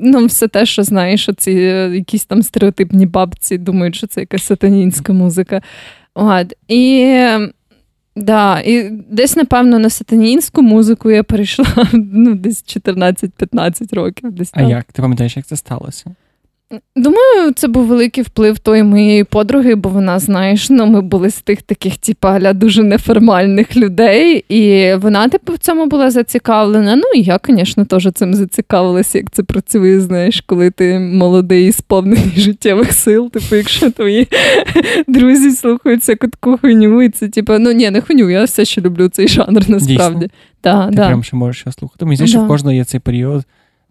[0.00, 5.12] ну, все те, що знаєш, ці якісь там стереотипні бабці думають, що це якась сатанінська
[5.12, 5.62] музика.
[6.14, 6.54] От.
[6.68, 7.14] І
[8.16, 14.32] да, і десь, напевно, на сатанінську музику я перейшла ну, десь 14-15 років.
[14.32, 14.84] Десь А як?
[14.84, 16.14] Ти пам'ятаєш, як це сталося?
[16.96, 21.40] Думаю, це був великий вплив тої моєї подруги, бо вона, знаєш, ну ми були з
[21.40, 26.96] тих таких, типу, аля дуже неформальних людей, і вона, типу, в цьому була зацікавлена.
[26.96, 31.72] Ну і я, звісно, теж цим зацікавилася, як це працює, знаєш, коли ти молодий і
[31.72, 33.30] сповнений життєвих сил.
[33.30, 34.28] Типу, якщо твої
[35.08, 39.08] друзі слухаються таку хуйню, і це типу, ну ні, не хуйню, я все ще люблю
[39.08, 40.30] цей жанр насправді.
[40.64, 41.06] Да, Ти да.
[41.06, 42.04] прям ще можеш його слухати.
[42.04, 42.44] Мені здається, да.
[42.44, 43.44] в кожного є цей період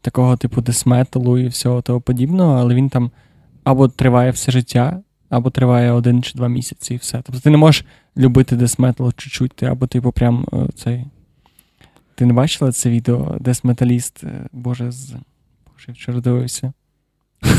[0.05, 3.11] такого типу десметалу і всього того подібного, але він там
[3.63, 7.21] або триває все життя, або триває один чи два місяці, і все.
[7.21, 7.85] Тобто ти не можеш
[8.17, 11.05] любити десметал чуть-чуть, ти або типу прям е, цей.
[12.15, 13.37] Ти не бачила це відео?
[13.39, 15.11] Десметаліст, е, Боже, з.
[15.73, 16.73] Боже, вчора дивився.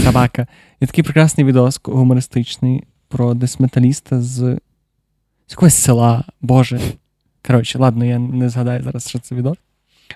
[0.04, 0.46] Собака.
[0.80, 4.58] Є такий прекрасний відос гумористичний про десметаліста з.
[5.46, 6.80] з якогось села, Боже.
[7.46, 9.56] Коротше, ладно, я не згадаю зараз, що це відео.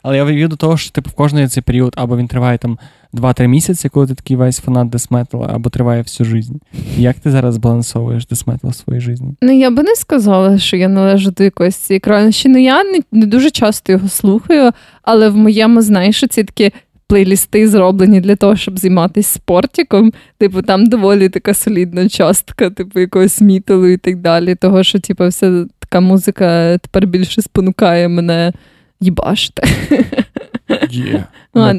[0.03, 2.79] Але я вивів до того, що типу в кожної цей період, або він триває там
[3.15, 6.55] 2-3 місяці, коли ти такий весь фанат десметала, або триває всю життя.
[6.97, 9.25] Як ти зараз балансовуєш десметал в своїй житті?
[9.43, 12.03] Ну, я би не сказала, що я належу до якоїсь цієї.
[12.45, 14.73] Ну, я не, не дуже часто його слухаю,
[15.03, 16.73] але в моєму, знаєш, ці такі.
[17.07, 20.13] Плейлісти зроблені для того, щоб займатися спортиком.
[20.39, 24.55] Типу, там доволі така солідна частка, типу, якогось міталу і так далі.
[24.55, 28.53] Того, що, типу, вся така музика тепер більше спонукає мене
[29.01, 29.63] їбаште.
[30.71, 31.25] Yeah.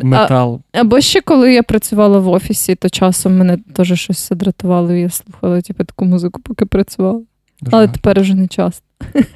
[0.04, 0.62] Метал.
[0.74, 5.02] А, або ще коли я працювала в офісі, то часом мене теж щось дратувало, і
[5.02, 7.22] я слухала типу, таку музику, поки працювала.
[7.62, 8.86] Дуже Але тепер вже не часто.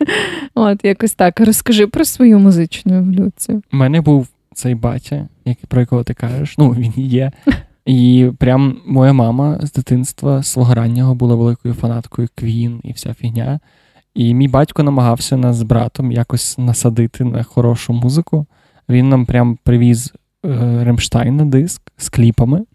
[0.56, 1.40] От, якось так.
[1.40, 3.62] Розкажи про свою музичну еволюцію.
[3.74, 5.28] У мене був цей батя,
[5.68, 7.32] про якого ти кажеш, ну він є.
[7.86, 13.60] І прям моя мама з дитинства свого раннього була великою фанаткою Квін і вся фігня.
[14.16, 18.46] І мій батько намагався нас з братом якось насадити на хорошу музику.
[18.90, 20.14] Він нам прям привіз
[20.46, 22.66] е, Ремштайн на диск з кліпами,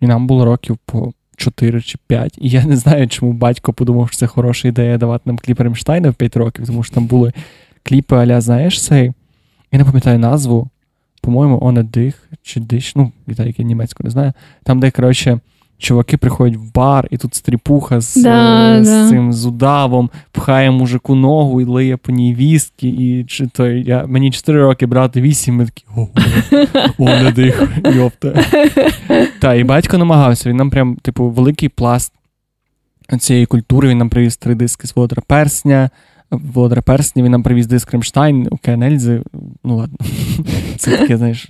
[0.00, 2.38] і нам було років по 4 чи 5.
[2.40, 6.10] І я не знаю, чому батько подумав, що це хороша ідея давати нам кліп Ремштайна
[6.10, 7.32] в 5 років, тому що там були
[7.82, 9.12] кліпи аля, знаєш, цей.
[9.72, 10.68] Я не пам'ятаю назву.
[11.20, 14.32] По-моєму, «Оне дих чи диш, ну, я німецьку не знаю.
[14.62, 15.40] Там, де, коротше,
[15.78, 19.08] чуваки приходять в бар, і тут стріпуха з да, з да.
[19.08, 22.88] цим з удавом, пхає мужику ногу і лиє по ній вістки.
[22.88, 26.08] І чи то я, мені 4 роки брати 8, ми такі ого,
[26.98, 28.44] о, не дих, йопта.
[29.40, 32.12] Та, і батько намагався, він нам прям, типу, великий пласт
[33.18, 35.90] цієї культури, він нам привіз три диски з Володра Персня.
[36.30, 39.22] Володра Персня, він нам привіз диск Ремштайн, Окен Ельзи,
[39.64, 39.98] ну ладно,
[40.76, 41.48] це таке, знаєш,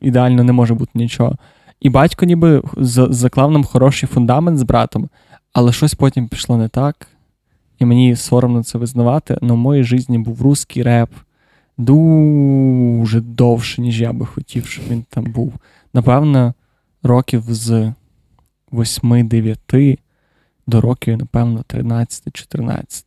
[0.00, 1.36] ідеально не може бути нічого.
[1.82, 5.08] І батько ніби заклав нам хороший фундамент з братом,
[5.52, 7.06] але щось потім пішло не так.
[7.78, 11.10] І мені соромно це визнавати, але в моїй житті був русський реп
[11.78, 15.54] дуже довше, ніж я би хотів, щоб він там був.
[15.94, 16.54] Напевно,
[17.02, 17.92] років з
[18.72, 19.98] 8-9
[20.66, 23.04] до років, напевно, 13-14.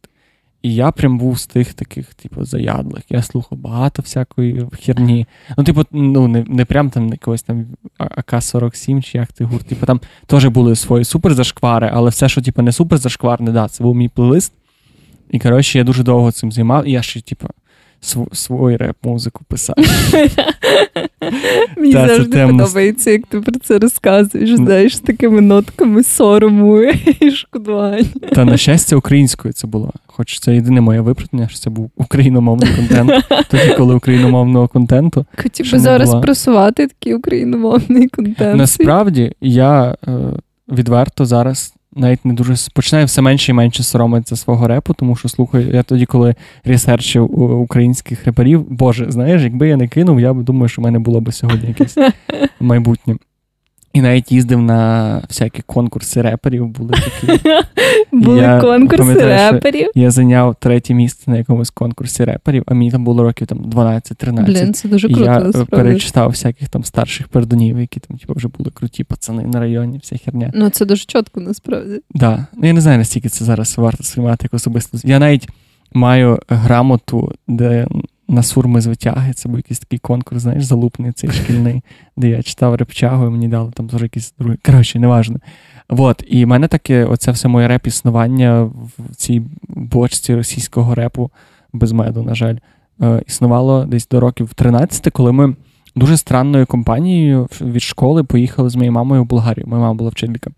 [0.66, 3.04] І я прям був з тих таких, типу, заядлих.
[3.10, 5.28] Я слухав багато всякої херні.
[5.58, 7.66] Ну, типу, ну, не не прям там якогось там
[8.00, 9.68] АК-47 чи як ти гурт.
[9.68, 13.96] Типу, там теж були свої суперзашквари, але все, що типу, не суперзашкварне, да, це був
[13.96, 14.54] мій плейлист.
[15.32, 17.48] І коротше, я дуже довго цим займав, і я ще, типу,
[18.34, 19.76] свою реп-музику писав.
[21.78, 26.82] Мені Та, завжди подобається, як ти про це розказуєш, знаєш, з такими нотками сорому
[27.20, 28.06] і шкодування.
[28.36, 29.92] Та на щастя, українською це було.
[30.06, 33.12] Хоч це єдине моє виправдання, що це був україномовний контент.
[33.50, 35.26] Тоді, коли україномовного контенту.
[35.44, 36.22] Хотів би зараз була.
[36.22, 38.58] просувати такий україномовний контент.
[38.58, 40.12] Насправді я е,
[40.70, 45.30] відверто зараз навіть не дуже починаю все менше і менше соромитися свого репу, тому що
[45.30, 50.70] слухаю, я тоді, коли ресерчив українських реперів, боже, знаєш, якби я не кинув, я думаю,
[50.70, 51.98] що в мене було б сьогодні якесь
[52.60, 53.16] майбутнє.
[53.96, 57.42] І навіть їздив на всякі конкурси реперів, були такі.
[58.12, 59.92] Були Я конкурси реперів.
[59.96, 64.46] Я зайняв третє місце на якомусь конкурсі реперів, а мені там було років там 12-13.
[64.46, 65.72] Блін, це дуже І круто, я е, насправді.
[65.72, 70.18] перечитав всяких там старших пердунів, які там типу, вже були круті пацани на районі, вся
[70.26, 70.52] херня.
[70.56, 72.02] Ну, це дуже чітко, насправді.
[72.12, 72.48] Да.
[72.58, 74.98] Ну, я не знаю, наскільки це зараз варто сприймати як особисто.
[75.04, 75.50] Я навіть
[75.94, 77.88] маю грамоту, де
[78.28, 79.34] на сурми з витяги.
[79.34, 81.82] Це був якийсь такий конкурс, знаєш, залупний цей шкільний,
[82.18, 84.58] де я читав репчагу, і мені дали там теж якісь другі.
[84.66, 85.40] Коротше, неважно.
[85.90, 91.32] От, і в мене таке, оце все моє реп-існування в цій бочці російського репу
[91.74, 92.56] без меду, на жаль,
[93.02, 95.56] е, існувало десь до років 13, коли ми
[95.96, 99.68] дуже странною компанією від школи поїхали з моєю мамою в Болгарію.
[99.68, 100.52] Моя мама була вчителька.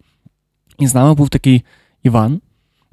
[0.79, 1.63] І з нами був такий
[2.03, 2.41] Іван,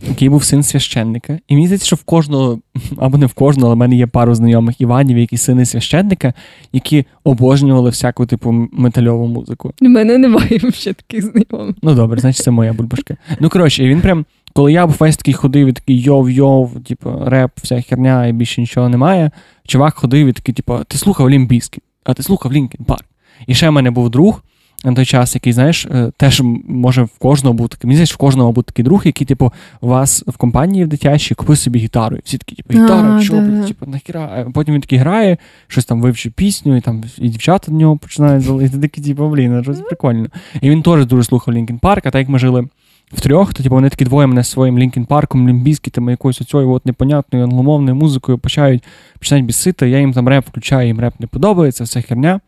[0.09, 1.39] який був син священника.
[1.49, 2.59] І мені здається, що в кожного,
[2.97, 6.35] або не в кожного, але в мене є пару знайомих Іванів, які сини священника,
[6.73, 9.73] які обожнювали всяку типу метальову музику.
[9.81, 11.77] У мене немає ще таких знайомих.
[11.83, 13.17] Ну добре, значить, це моя бульбашка.
[13.41, 17.11] Ну коротше, і він прям, коли я був весь такий ходив і такий йов-йов, типу,
[17.27, 19.31] реп, вся херня, і більше нічого немає.
[19.67, 23.05] Чувак ходив і такий, типу, ти слухав Лімбіски, а ти слухав Лінкен Парк.
[23.47, 24.43] І ще в мене був друг
[24.85, 27.91] на той час, який, знаєш, е, теж може в кожного був такий.
[27.91, 31.59] Мені в кожного був такий друг, який, типу, у вас в компанії в дитячій купив
[31.59, 32.17] собі гітару.
[32.17, 34.31] І всі такі, типу, гітара, А, що, да, типу, нахіра.
[34.37, 35.37] А Потім він такий грає,
[35.69, 38.79] щось там вивчив пісню, і там і дівчата до нього починають залити.
[38.79, 40.27] Такі, типу, блін, щось прикольно.
[40.61, 42.69] І він теж дуже слухав Лінкен Парк, а так як ми жили.
[43.13, 47.45] Втрьох, то типу, вони такі двоє мене своїм Лінкін Парком, Лімбіскітами, якоюсь оцею от непонятною
[47.45, 48.85] англомовною музикою почають
[49.19, 49.91] починають бісити.
[49.91, 52.41] Я їм там реп включаю, їм реп не подобається, вся херня.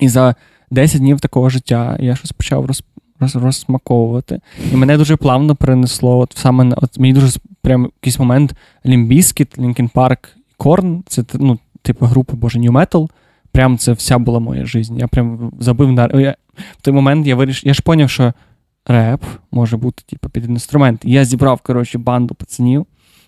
[0.00, 0.34] І за
[0.76, 2.82] 10 днів такого життя я щось почав роз,
[3.20, 4.40] роз, розсмаковувати.
[4.72, 6.18] І мене дуже плавно перенесло.
[6.18, 8.54] От саме на- от мені дуже прям якийсь момент
[8.86, 11.02] Limp Bizkit, Linkin Park, Korn.
[11.06, 13.08] Це ну, типу групи, боже, Nu Metal.
[13.52, 14.94] Прям це вся була моя життя.
[14.98, 16.10] Я прям забив на.
[16.14, 16.36] Я,
[16.78, 18.32] в той момент я вирішив, я ж поняв, що
[18.86, 21.00] реп може бути типу, під інструмент.
[21.04, 22.86] Я зібрав, коротше, банду пацанів.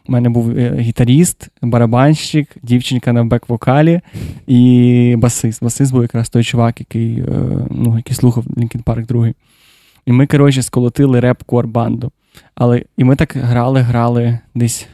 [0.09, 4.01] У мене був е, гітаріст, барабанщик, дівчинка на бек-вокалі
[4.47, 5.65] і басист.
[5.65, 7.27] Басист був якраз той чувак, який, е,
[7.71, 9.35] ну, який слухав Linkin Park другий.
[10.07, 12.13] І ми, коротше, сколотили реп-кор банду.
[12.55, 14.89] Але і ми так грали, грали десь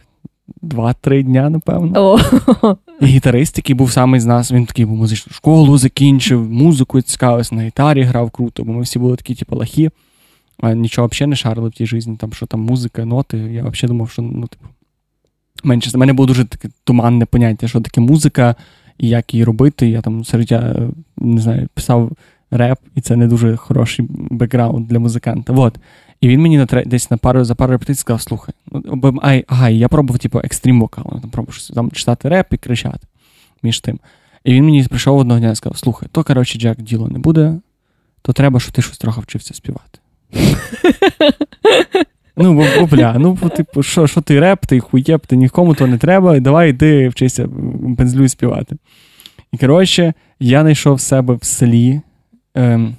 [0.62, 1.92] 2-3 дня, напевно.
[1.96, 2.18] О,
[3.00, 7.54] І гітарист, який був саме з нас, він такий був музичну школу закінчив, музику цікавився,
[7.54, 9.90] на гітарі грав круто, бо ми всі були такі, типу, лахі.
[10.60, 13.38] А нічого взагалі не шарили в тій житті, там, що там музика, ноти.
[13.38, 14.66] Я взагалі думав, що ну, типу,
[15.62, 15.90] менше.
[15.94, 18.54] У мене було дуже таке туманне поняття, що таке музика
[18.98, 19.88] і як її робити.
[19.88, 20.76] Я там серед я,
[21.16, 22.12] не знаю, писав
[22.50, 25.52] реп, і це не дуже хороший бекграунд для музиканта.
[25.52, 25.78] Вот.
[26.20, 29.68] І він мені на десь на пару за пару репетицій сказав: слухай, ну, ай, ага,
[29.68, 33.06] я пробував, типу, екстрім вокал, там пробував там читати реп і кричати
[33.62, 33.98] між тим.
[34.44, 37.60] І він мені прийшов одного дня і сказав: слухай, то, коротше, Джек, діло не буде,
[38.22, 39.98] то треба, щоб ти щось трохи вчився співати.
[42.36, 45.74] Ну, бо, бо бля, ну, бо, типу, що, що ти реп, ти хуєп, ти нікому
[45.74, 47.48] то не треба, давай йди вчися
[47.98, 48.76] пензлюй співати.
[49.52, 52.00] І коротше, я знайшов в себе в селі
[52.54, 52.94] ем,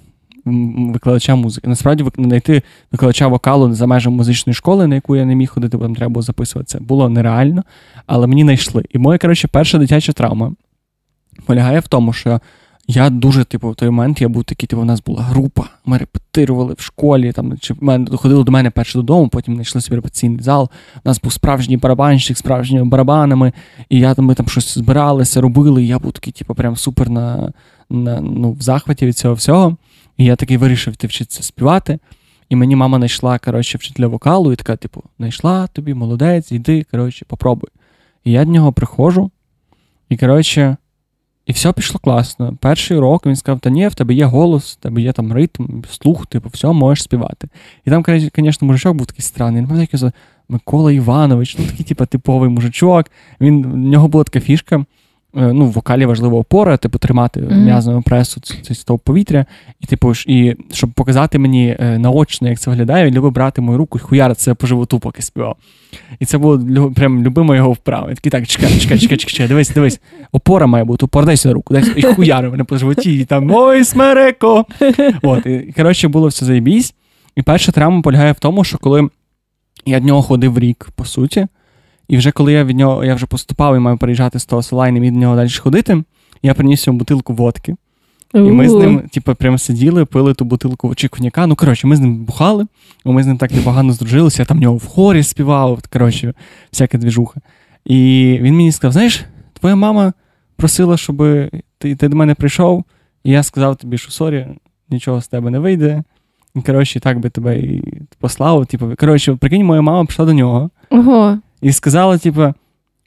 [0.94, 1.68] викладача музики.
[1.68, 5.84] Насправді, знайти викладача вокалу за межами музичної школи, на яку я не міг ходити, бо
[5.84, 7.64] там треба було записуватися, було нереально,
[8.06, 8.86] але мені знайшли.
[8.90, 10.52] І моя, коротше, перша дитяча травма
[11.46, 12.40] полягає в тому, що
[12.88, 15.98] я дуже, типу, в той момент я був такий, типу, у нас була група, ми
[15.98, 20.40] репетирували в школі, там, чи мене ходили до мене перше додому, потім знайшли собі репетиційний
[20.42, 20.70] зал.
[20.96, 23.54] У нас був справжній барабанщик з справжніми барабанами,
[23.90, 27.10] і я там, ми там щось збиралися, робили, і я був такий, типу, прям супер
[27.10, 27.54] на,
[27.90, 29.78] на, ну, в захваті від цього всього.
[30.18, 32.00] І я такий вирішив йти вчитися співати.
[32.50, 37.26] І мені мама знайшла, коротше, вчителя вокалу, і така, типу, знайшла тобі, молодець, йди, коротше,
[37.28, 37.70] попробуй.
[38.24, 39.32] І я до нього приходжу,
[40.10, 40.78] і, коротше,
[41.46, 42.58] і все пішло класно.
[42.60, 45.82] Перший урок він сказав: та ні, в тебе є голос, в тебе є там ритм,
[45.90, 47.48] слух, типу, все, можеш співати.
[47.86, 48.04] І там,
[48.36, 49.62] звісно, мужичок був такий странний.
[49.62, 50.12] Він пам'ятаю, за
[50.50, 53.06] Микола Іванович, ну такий, типу, типовий мужичок.
[53.42, 54.86] Він, в нього була така фішка.
[55.38, 57.64] Е, Ну, в вокалі важлива опора, типу, тримати Мгм.
[57.64, 59.46] м'язову пресу, цей стовп повітря.
[59.80, 63.78] І, типу, і щоб показати мені е, наочно, як це виглядає, він любив брати мою
[63.78, 65.56] руку і хуярити це по животу, поки співав.
[66.20, 68.14] І це було прям любима його вправа.
[68.16, 70.00] Такий, так, чекай, чекай, чекай, чекай, чекай, дивись, дивись.
[70.32, 72.00] Опора має бути, опора, дай сюди руку, дай сюди.
[72.00, 74.66] І хуяри мене по животі, і там ой, смереко.
[75.22, 76.94] От, і, коротше, було все заєбісь.
[77.36, 79.10] І перша травма полягає в тому, що коли
[79.86, 81.48] я до нього ходив рік, по суті,
[82.08, 84.88] і вже коли я від нього я вже поступав і маю переїжджати з того села
[84.88, 86.04] і не міг до нього далі ходити,
[86.44, 87.76] я приніс йому бутилку водки.
[88.34, 91.48] І ми з ним, типу, прямо сиділи, пили ту бутилку чи коньяка.
[91.48, 92.66] Ну, коротше, ми з ним бухали,
[93.06, 94.42] і ми з ним так непогано здружилися.
[94.42, 96.34] Я там в нього в хорі співав, коротше,
[96.72, 97.42] всяка двіжуха.
[97.86, 99.26] І він мені сказав: знаєш,
[99.60, 100.14] твоя мама
[100.56, 101.18] просила, щоб
[101.78, 102.84] ти, ти до мене прийшов,
[103.24, 104.48] і я сказав тобі, що sorry,
[104.90, 106.04] нічого з тебе не вийде.
[106.56, 107.84] І, коротше, так би тебе і
[108.20, 108.66] послав.
[108.66, 111.38] Типу, коротше, прикинь, моя мама прийшла до нього Ого.
[111.66, 112.54] І сказала, типу,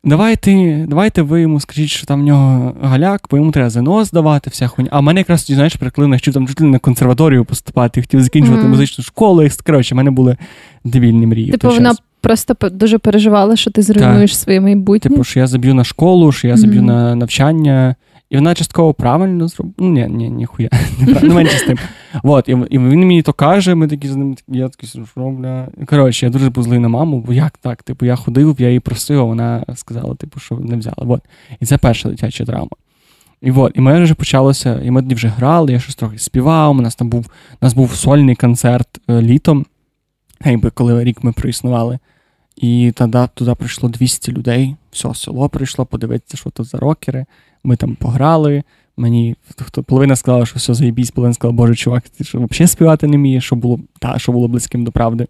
[0.04, 4.50] давайте, давайте ви йому скажіть, що там в нього галяк, бо йому треба ЗНО здавати,
[4.50, 4.90] вся хуйня.
[4.92, 8.70] А мене якраз знаєш, прикинь, хотів там чуть ли на консерваторію поступати, хотів закінчувати Мгм.
[8.70, 9.42] музичну школу.
[9.42, 10.36] і, Коротше, в мене були
[10.84, 11.50] дебільні мрії.
[11.50, 12.02] Типу, вона час.
[12.20, 15.10] просто дуже переживала, що ти зруйнуєш своє майбутнє.
[15.10, 16.84] Типу, що я заб'ю на школу, що я заб'ю mm-hmm.
[16.84, 17.94] на навчання.
[18.30, 19.74] І вона частково правильно зробила.
[19.78, 20.68] Ну, ні, ні, ніхуя.
[21.22, 21.78] Не менше з тим.
[22.22, 25.66] От, і, і він мені то каже, ми такі з ним, я такий, що.
[25.86, 27.82] Коротше, я дуже був злий на маму, бо як так?
[27.82, 30.96] Типу, я ходив, я її просив, а вона сказала, типу, що не взяла.
[30.98, 31.22] От.
[31.60, 32.76] І це перша дитяча травма.
[33.42, 36.76] І от, і ми вже почалося, і ми тоді вже грали, я щось трохи співав,
[36.76, 39.66] у нас там був у нас був сольний концерт е, літом,
[40.44, 41.98] якби коли рік ми проіснували.
[42.56, 47.26] І тоді туди прийшло 200 людей, все село прийшло, подивитися, що тут за рокери.
[47.64, 48.62] Ми там пограли.
[48.96, 53.06] Мені хто половина сказала, що все заєбісь, половина сказала, боже, чувак, ти що взагалі співати
[53.06, 55.26] не вмієш, що було та, що було близьким до правди.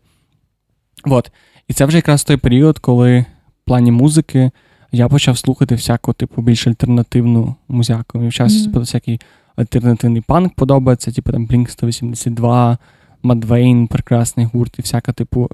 [1.05, 1.31] От.
[1.68, 3.24] І це вже якраз той період, коли в
[3.64, 4.51] плані музики
[4.93, 8.18] я почав слухати всяку, типу, більш альтернативну музяку.
[8.18, 8.81] Мені час mm-hmm.
[8.81, 9.20] всякий
[9.57, 12.79] альтернативний панк подобається, типу там Blink 182,
[13.22, 15.49] Мадвейн, прекрасний гурт, і всяка, типу,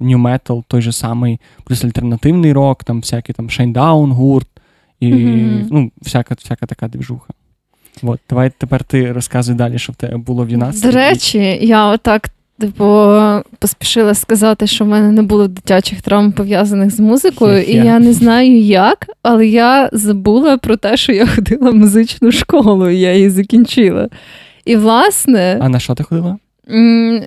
[0.00, 4.48] Metal, той же самий, плюс альтернативний рок, там всякий там Shinedown гурт,
[5.00, 5.66] і mm-hmm.
[5.70, 7.32] ну, всяка всяка така двіжуха.
[8.02, 10.88] От, давай тепер ти розказуй далі, що в тебе було в юнацтві.
[10.88, 13.12] До речі, я отак Типу,
[13.58, 18.12] поспішила сказати, що в мене не було дитячих травм пов'язаних з музикою, і я не
[18.12, 23.14] знаю як, але я забула про те, що я ходила в музичну школу, і я
[23.14, 24.08] її закінчила.
[24.64, 25.58] І власне.
[25.60, 26.38] А на що ти ходила?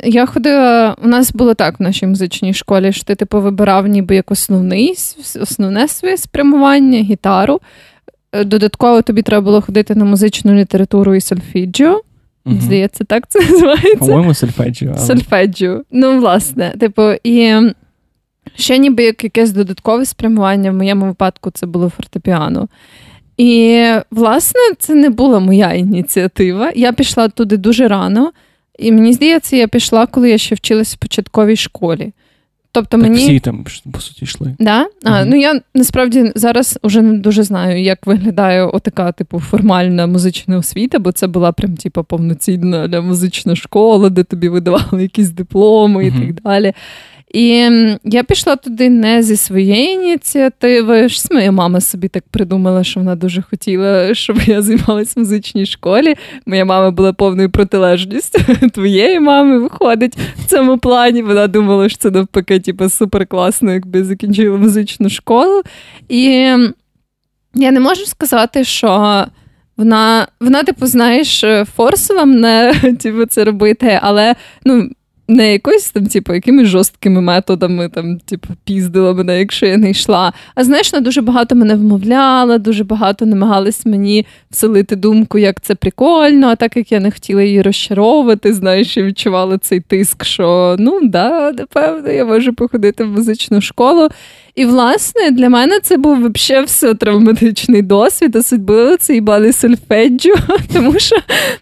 [0.03, 4.15] Я ходила, у нас було так в нашій музичній школі, що ти типу вибирав ніби
[4.15, 4.95] як основний,
[5.41, 7.59] основне своє спрямування, гітару.
[8.31, 12.01] Е, додатково тобі треба було ходити на музичну літературу і сольфіджіо.
[12.45, 12.55] Угу.
[12.61, 13.97] Здається, так це називається.
[13.97, 14.89] По-моєму, сольфеджіо.
[14.97, 15.05] Але...
[15.05, 15.83] Сольфеджіо.
[15.91, 17.53] Ну, власне, типу, і
[18.55, 22.67] ще ніби як якесь додаткове спрямування, в моєму випадку це було фортепіано.
[23.37, 26.71] І, власне, це не була моя ініціатива.
[26.75, 28.31] Я пішла туди дуже рано,
[28.79, 32.11] і мені здається, я пішла, коли я ще вчилася в початковій школі.
[32.71, 33.15] Тобто так мені...
[33.15, 34.55] всі там по суті йшли.
[34.59, 34.87] Да?
[35.03, 40.57] А, Ну я насправді зараз вже не дуже знаю, як виглядає отака, типу, формальна музична
[40.57, 46.23] освіта, бо це була прям типу, повноцінна музична школа, де тобі видавали якісь дипломи mm-hmm.
[46.23, 46.73] і так далі.
[47.33, 47.69] І
[48.03, 51.09] я пішла туди не зі своєї ініціативи.
[51.09, 55.65] Щось моя мама собі так придумала, що вона дуже хотіла, щоб я займалась в музичній
[55.65, 56.15] школі.
[56.45, 58.39] Моя мама була повною протилежністю
[58.73, 61.21] твоєї мами виходить в цьому плані.
[61.21, 65.61] Вона думала, що це навпаки, типу, супер класно, якби закінчила музичну школу.
[66.09, 66.23] І
[67.55, 69.25] я не можу сказати, що.
[69.77, 71.43] Вона, вона, типу, знаєш,
[71.75, 74.89] форсила мене типу, це робити, але ну,
[75.29, 80.33] не якось там, типу, якимись жорсткими методами, там, типу, піздила мене, якщо я не йшла.
[80.55, 85.75] А знаєш, вона дуже багато мене вмовляла, дуже багато намагалась мені вселити думку, як це
[85.75, 90.75] прикольно, а так як я не хотіла її розчаровувати, знаєш, я відчувала цей тиск, що
[90.79, 94.09] ну да, напевно, я можу походити в музичну школу.
[94.59, 100.35] І, власне, для мене це був взагалі все травматичний досвід, особливо цей бали сольфеджіо,
[100.73, 101.15] тому що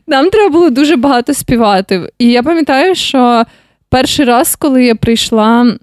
[0.07, 2.09] нам треба було дуже багато співати.
[2.19, 3.43] І я пам'ятаю, що
[3.89, 5.77] перший раз, коли я прийшла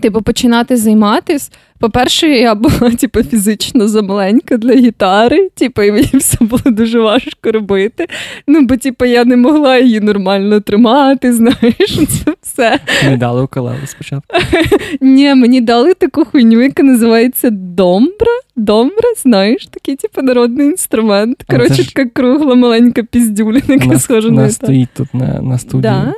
[0.00, 1.50] типу, починати займатися.
[1.82, 7.52] По-перше, я була типу, фізично замаленька для гітари, типу, і мені все було дуже важко
[7.52, 8.06] робити.
[8.46, 12.78] Ну, бо типу, я не могла її нормально тримати, знаєш, це все.
[13.04, 14.36] Не дали укалели спочатку.
[15.00, 18.32] Ні, мені дали таку хуйню, яка називається домбра.
[18.56, 21.44] Домбра, знаєш, такий, типу, народний інструмент.
[21.50, 24.34] Коротше, така кругла маленька піздюля, яка схожа на.
[24.34, 25.82] Вона стоїть тут на на студії.
[25.82, 26.14] Да?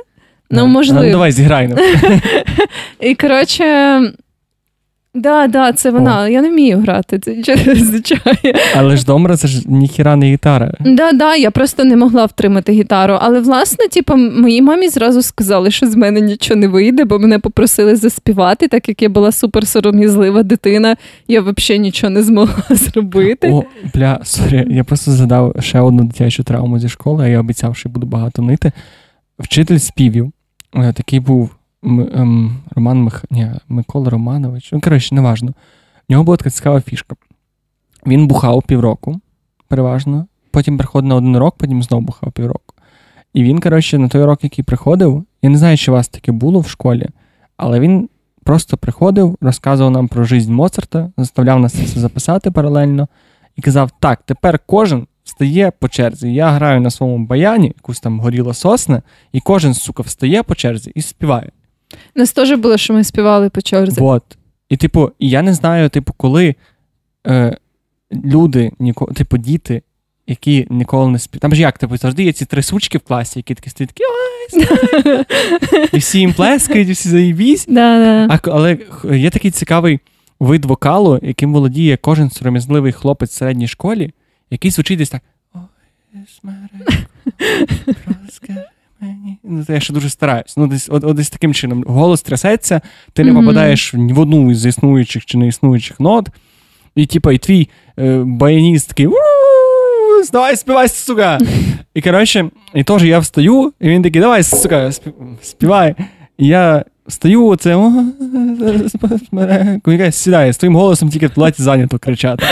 [0.51, 1.03] Ну, можливо.
[1.03, 1.75] Ну, давай зіграємо.
[2.99, 3.65] І коротше.
[5.15, 6.21] Да, да, це вона.
[6.21, 6.27] О.
[6.27, 7.35] Я не вмію грати, це
[7.75, 8.39] звичайно.
[8.75, 10.71] Але ж домра, це ж ніхіра не гітара.
[10.79, 13.17] Да, да, я просто не могла втримати гітару.
[13.21, 17.39] Але, власне, типу, моїй мамі зразу сказали, що з мене нічого не вийде, бо мене
[17.39, 20.95] попросили заспівати, так як я була супер сором'язлива дитина,
[21.27, 23.49] я взагалі нічого не змогла зробити.
[23.51, 27.75] О, бля, sorry, я просто задав ще одну дитячу травму зі школи, а я обіцяв,
[27.75, 28.71] що буду багато нити.
[29.39, 30.31] Вчитель співів.
[30.75, 33.25] Е, такий був ем, Роман Мих...
[33.29, 34.71] Ні, Микола Романович.
[34.71, 35.53] Ну, коротше, неважно.
[36.09, 37.15] В нього була така цікава фішка.
[38.07, 39.19] Він бухав півроку,
[39.67, 40.27] переважно.
[40.51, 42.75] Потім приходив на один рок, потім знову бухав півроку.
[43.33, 46.31] І він, коротше, на той рок, який приходив, я не знаю, чи у вас таке
[46.31, 47.09] було в школі,
[47.57, 48.09] але він
[48.43, 53.07] просто приходив, розказував нам про життя Моцарта, заставляв нас це записати паралельно
[53.55, 56.33] і казав: так, тепер кожен встає по черзі.
[56.33, 60.91] Я граю на своєму баяні, якусь там горіла сосна, і кожен, сука, встає по черзі
[60.95, 61.51] і співає.
[62.15, 64.01] У Нас теж було, що ми співали по черзі.
[64.01, 64.23] Вот.
[64.69, 66.55] І, типу, я не знаю, типу, коли
[67.27, 67.57] е,
[68.11, 69.81] люди, ніко, типу, діти
[70.27, 71.41] які ніколи не співають.
[71.41, 74.03] Там ж як, типу, завжди є ці три сучки в класі, які такі стоять, такі
[75.93, 77.65] і всі їм плескають, і всі заїбісь.
[77.69, 78.39] Да, да.
[78.43, 78.77] А, але
[79.13, 79.99] є такий цікавий
[80.39, 84.11] вид вокалу, яким володіє кожен сором'язливий хлопець в середній школі,
[84.49, 85.21] який звучить десь так.
[89.43, 90.57] Ну, я ще дуже стараюсь.
[90.57, 91.83] Ну, десь, от десь таким чином.
[91.87, 92.81] Голос трясеться,
[93.13, 96.29] ти не попадаєш ні в одну із існуючих чи неіснуючих нот,
[96.95, 97.69] і, типа, і твій
[97.99, 99.07] е, баяніст такий.
[99.07, 101.39] «У-у-у, Давай, співай, сука.
[101.93, 105.95] І коротше, і теж я встаю, і він такий, давай, сука, спів- співай.
[106.37, 107.93] І я встаю, оце
[110.11, 112.45] сідає, з твоїм голосом тільки в платі зайнято кричати.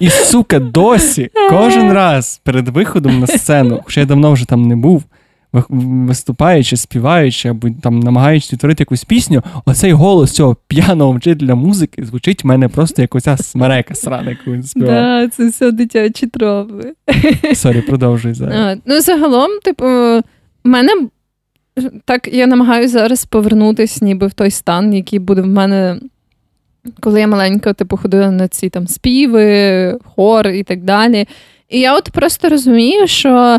[0.00, 4.76] І, сука, досі, кожен раз перед виходом на сцену, хоча я давно вже там не
[4.76, 5.04] був,
[5.52, 12.44] виступаючи, співаючи, або там намагаючись відтворити якусь пісню, оцей голос цього п'яного вчителя музики звучить
[12.44, 14.88] в мене просто як оця смерека срана, яку він співав.
[14.88, 16.92] Да, це все дитячі тропи.
[17.54, 18.78] Sorry, продовжуй зараз.
[18.86, 20.22] Ну, загалом, типу, в
[20.64, 20.92] мене
[22.04, 26.00] так я намагаюся зараз повернутися ніби в той стан, який буде в мене,
[27.00, 31.26] коли я маленька, типу, ходила на ці там співи, хор і так далі.
[31.68, 33.58] І я от просто розумію, що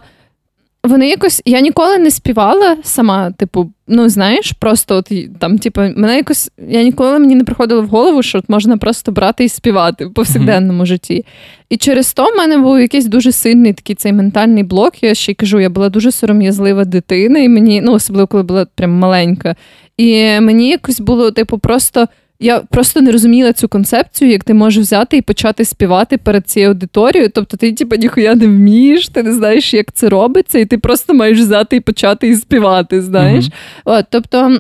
[0.84, 1.42] вони якось.
[1.46, 6.52] Я ніколи не співала сама, типу, ну знаєш, просто от там, типу, мене якось.
[6.70, 10.14] Я ніколи мені не приходило в голову, що от можна просто брати і співати в
[10.14, 11.26] повсякденному житті.
[11.70, 15.04] І через то в мене був якийсь дуже сильний такий цей ментальний блок.
[15.04, 18.66] Я ще й кажу, я була дуже сором'язлива дитина, і мені, ну, особливо, коли була
[18.76, 19.56] прям маленька.
[19.98, 22.08] І мені якось було, типу, просто.
[22.42, 26.70] Я просто не розуміла цю концепцію, як ти можеш взяти і почати співати перед цією
[26.70, 27.32] аудиторією.
[27.34, 31.14] Тобто ти, типу, ніхуя не вмієш, ти не знаєш, як це робиться, і ти просто
[31.14, 33.46] маєш взяти і почати і співати, знаєш.
[33.46, 33.54] Мгм.
[33.86, 34.60] От, тобто,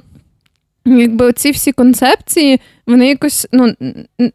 [0.85, 3.73] якби оці всі концепції, вони якось ну,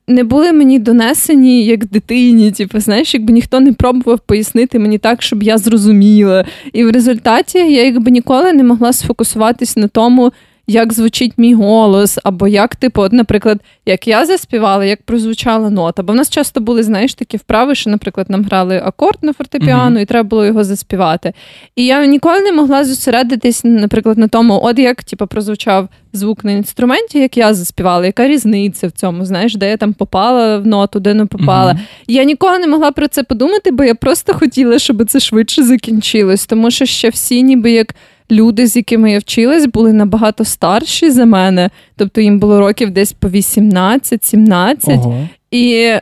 [0.08, 2.52] не були мені донесені як дитині.
[2.52, 6.44] Типу, знаєш, якби ніхто не пробував пояснити мені так, щоб я зрозуміла.
[6.72, 10.32] І в результаті я якби ніколи не могла сфокусуватись на тому.
[10.66, 16.02] Як звучить мій голос, або як, типу, от, наприклад, як я заспівала, як прозвучала нота.
[16.02, 19.90] Бо в нас часто були, знаєш, такі вправи, що, наприклад, нам грали акорд на фортепіано,
[19.90, 19.98] Мгм.
[20.02, 21.32] і треба було його заспівати.
[21.76, 26.52] І я ніколи не могла зосередитись, наприклад, на тому, от як типу, прозвучав звук на
[26.52, 31.00] інструменті, як я заспівала, яка різниця в цьому, знаєш, де я там попала в ноту,
[31.00, 31.72] де не попала.
[31.72, 31.82] Мгм.
[32.06, 36.46] Я ніколи не могла про це подумати, бо я просто хотіла, щоб це швидше закінчилось,
[36.46, 37.94] тому що ще всі, ніби як.
[38.30, 43.12] Люди, з якими я вчилась, були набагато старші за мене, тобто їм було років десь
[43.12, 44.98] по 18-17.
[44.98, 45.28] Ого.
[45.50, 45.92] І,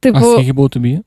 [0.00, 1.00] типу, А скільки було тобі?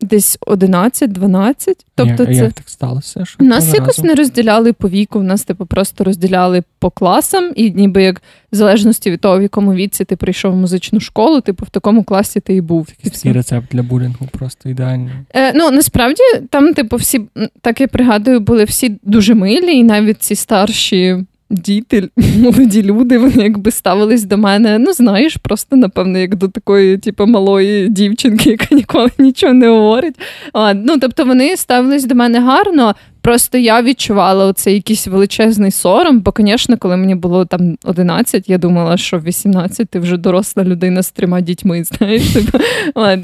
[0.00, 1.68] Десь 11-12.
[1.94, 3.24] Тобто, як, це як так сталося?
[3.24, 4.08] Що нас якось разу?
[4.08, 8.22] не розділяли по віку, в нас типу просто розділяли по класам, і ніби як
[8.52, 12.04] в залежності від того, в якому віці ти прийшов в музичну школу, типу в такому
[12.04, 12.88] класі ти і був.
[13.02, 15.12] Такий рецепт для булінгу просто ідеальний.
[15.34, 17.20] Е, ну насправді там, типу, всі
[17.60, 21.24] так я пригадую, були всі дуже милі, і навіть ці старші.
[21.50, 22.08] Діти,
[22.42, 27.26] молоді люди, вони якби ставились до мене, ну знаєш, просто напевно, як до такої, типу,
[27.26, 30.14] малої дівчинки, яка ніколи нічого не говорить.
[30.52, 32.94] А, ну, тобто вони ставились до мене гарно.
[33.20, 38.58] Просто я відчувала оцей якийсь величезний сором, бо, звісно, коли мені було там 11, я
[38.58, 42.22] думала, що в 18 ти вже доросла людина з трьома дітьми, знаєш.
[42.28, 42.58] Типу.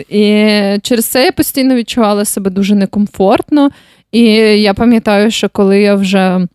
[0.08, 0.46] І
[0.82, 3.70] через це я постійно відчувала себе дуже некомфортно.
[4.12, 4.22] І
[4.62, 6.46] я пам'ятаю, що коли я вже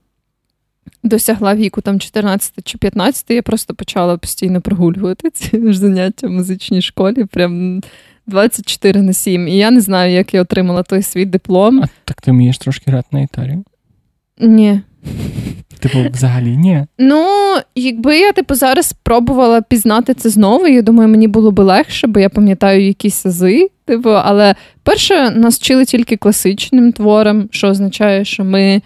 [1.08, 6.32] досягла віку там 14 чи 15, я просто почала постійно прогулювати ці ж заняття в
[6.32, 7.26] музичній школі.
[7.26, 7.82] Прям
[8.28, 9.48] 24 на 7.
[9.48, 11.82] І я не знаю, як я отримала той свій диплом.
[11.84, 13.58] А так ти вмієш трошки грати на гітарі?
[14.40, 14.82] Ні.
[15.80, 16.84] Типу, взагалі ні.
[17.00, 17.26] Ну,
[17.76, 22.20] якби я типу зараз пробувала пізнати це знову, я думаю, мені було би легше, бо
[22.20, 23.70] я пам'ятаю якісь ази.
[23.86, 28.82] Типу, але перше нас вчили тільки класичним творам, що означає, що ми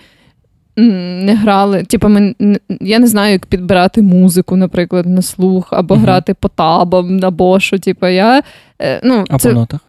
[0.78, 1.84] не грали.
[1.84, 2.36] Типу, ми
[2.82, 6.03] я не знаю, як підбирати музику, наприклад, на слух, або Мгм.
[6.03, 7.78] грати по табам, або що.
[7.78, 8.43] Типу, я
[8.82, 9.80] е, ну, А це, по нотах?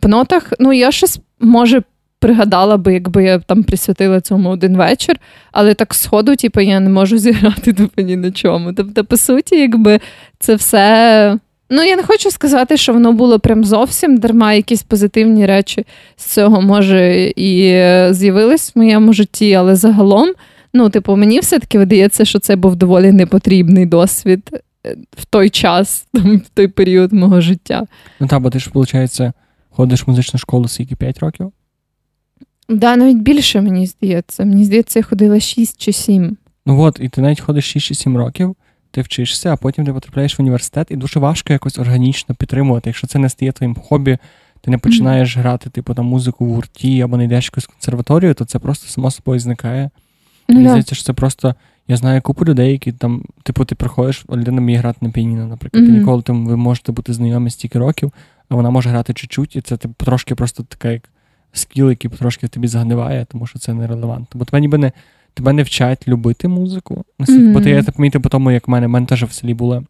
[0.00, 1.82] по нотах, ну я щось може
[2.18, 5.16] пригадала би, якби я там присвятила цьому один вечір,
[5.52, 8.72] але так сходу, типу, я не можу зіграти типу, ні на чому.
[8.72, 10.00] Тобто, по суті, якби
[10.38, 11.38] це все.
[11.70, 15.86] Ну, я не хочу сказати, що воно було прям зовсім дарма, якісь позитивні речі
[16.16, 20.32] з цього, може, і е, з'явились в моєму житті, але загалом,
[20.74, 24.50] ну, типу, мені все-таки видається, що це був доволі непотрібний досвід
[24.86, 27.86] е, в той час, там, в той період мого життя.
[28.20, 29.20] Ну так, бо ти ж, виходить,
[29.70, 31.52] ходиш в музичну школу скільки 5 років?
[32.68, 34.44] Да, навіть більше, мені здається.
[34.44, 36.36] Мені здається, я ходила 6 чи 7.
[36.66, 38.56] Ну от, і ти навіть ходиш 6 чи 7 років,
[38.90, 43.06] ти вчишся, а потім ти потрапляєш в університет, і дуже важко якось органічно підтримувати, якщо
[43.06, 44.18] це не стає твоїм хобі
[44.66, 48.44] ти не починаєш грати, типу, там музику в гурті або не йдеш якусь консерваторію, то
[48.44, 49.90] це просто само собою зникає.
[50.48, 51.54] Мені Ну, здається, що це просто.
[51.88, 55.46] Я знаю купу людей, які там, типу, ти приходиш, а людина вміє грати на піаніно,
[55.46, 55.84] наприклад.
[55.84, 58.12] І ніколи там ви можете бути знайомі стільки років,
[58.48, 61.02] а вона може грати чуть-чуть, і це типу, трошки просто така як
[61.52, 64.38] скіл, який трошки в тобі загниває, тому що це нерелевантно.
[64.38, 64.92] Бо тебе ніби не
[65.36, 67.04] тебе не вчать любити музику.
[67.18, 69.32] Настільки, Бо ти я так помітив по тому, як в мене, в мене теж в
[69.32, 69.82] селі була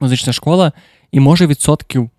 [0.00, 0.72] музична школа,
[1.12, 2.10] і може відсотків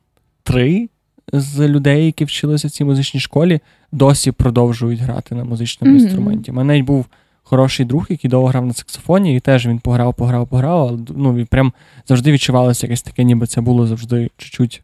[0.43, 0.89] три
[1.33, 3.59] з людей, які вчилися в цій музичній школі,
[3.91, 6.03] досі продовжують грати на музичному Мгм.
[6.03, 6.51] інструменті.
[6.51, 7.05] У мене навіть був
[7.43, 11.35] хороший друг, який довго грав на саксофоні, і теж він пограв, пограв, пограв, але ну,
[11.35, 11.73] він прям
[12.07, 14.81] завжди відчувалося якесь таке, ніби це було завжди чуть-чуть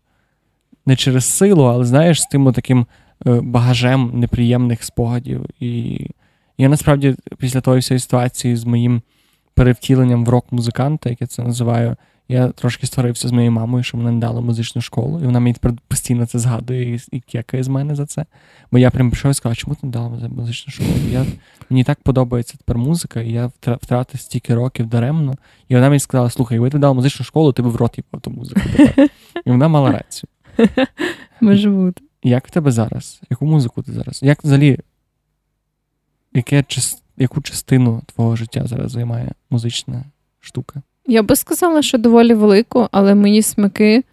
[0.85, 2.85] не через силу, але знаєш, з тим таким
[3.27, 5.45] е, багажем неприємних спогадів.
[5.59, 5.99] І
[6.59, 9.01] я насправді після тої всієї ситуації з моїм
[9.53, 11.95] перевтіленням в рок-музиканта, як я це називаю,
[12.29, 15.53] я трошки створився з моєю мамою, що вона не дала музичну школу, і вона мені
[15.53, 18.25] тепер постійно це згадує і, і кекає з мене за це.
[18.71, 20.89] Бо я прям прийшов і сказав, чому ти не дала музичну школу?
[21.11, 21.25] Я,
[21.69, 25.35] мені так подобається тепер музика, і я втратив стільки років даремно.
[25.67, 28.21] І вона мені сказала: слухай, якби ти дала музичну школу, ти б в рот їбав
[28.21, 28.61] ту музику.
[28.77, 29.09] тепер».
[29.45, 30.29] І вона мала рацію.
[31.41, 32.01] Може бути.
[32.23, 33.21] Як в тебе зараз?
[33.29, 34.23] Яку музику ти зараз?
[34.23, 34.79] Як взагалі,
[36.33, 36.63] яке,
[37.17, 40.03] яку частину твого життя зараз займає музична
[40.39, 40.81] штука?
[41.07, 44.03] Я би сказала, що доволі велику, але мої смаки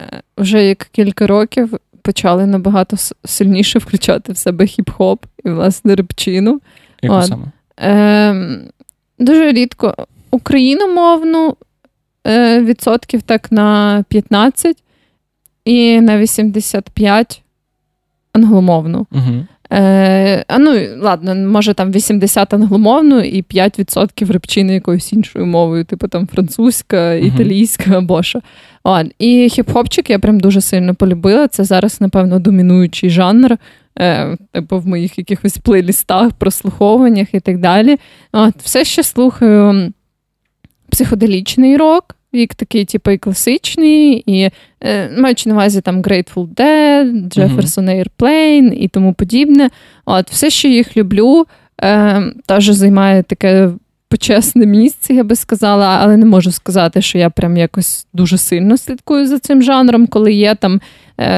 [0.00, 6.60] е, вже як кілька років почали набагато сильніше включати в себе хіп-хоп і, власне, репчину.
[7.02, 7.46] Яку саме?
[7.80, 8.60] Е,
[9.18, 11.56] дуже рідко україномовну
[12.26, 14.82] е, відсотків так на 15
[15.64, 17.42] і на 85
[18.32, 19.06] англомовну.
[19.12, 19.46] Угу.
[19.72, 26.08] Е, а ну, ладно, може там 80 англомовну і 5% репчини якоюсь іншою мовою, типу
[26.08, 28.40] там французька, італійська або що.
[28.84, 29.06] От.
[29.18, 31.48] І хіп-хопчик я прям дуже сильно полюбила.
[31.48, 33.56] Це зараз, напевно, домінуючий жанр.
[33.98, 37.96] Е, типу в моїх якихось плейлістах, прослуховуваннях і так далі.
[38.32, 39.92] От, все ще слухаю
[40.88, 47.38] психоделічний рок, як такий, типу, і класичний, і е, маючи на увазі там Grateful Dead,
[47.38, 49.70] Jefferson Airplane і тому подібне.
[50.04, 51.46] От, все, що їх люблю,
[51.82, 53.70] е, теж займає таке
[54.08, 58.76] почесне місце, я би сказала, але не можу сказати, що я прям якось дуже сильно
[58.76, 60.80] слідкую за цим жанром, коли є там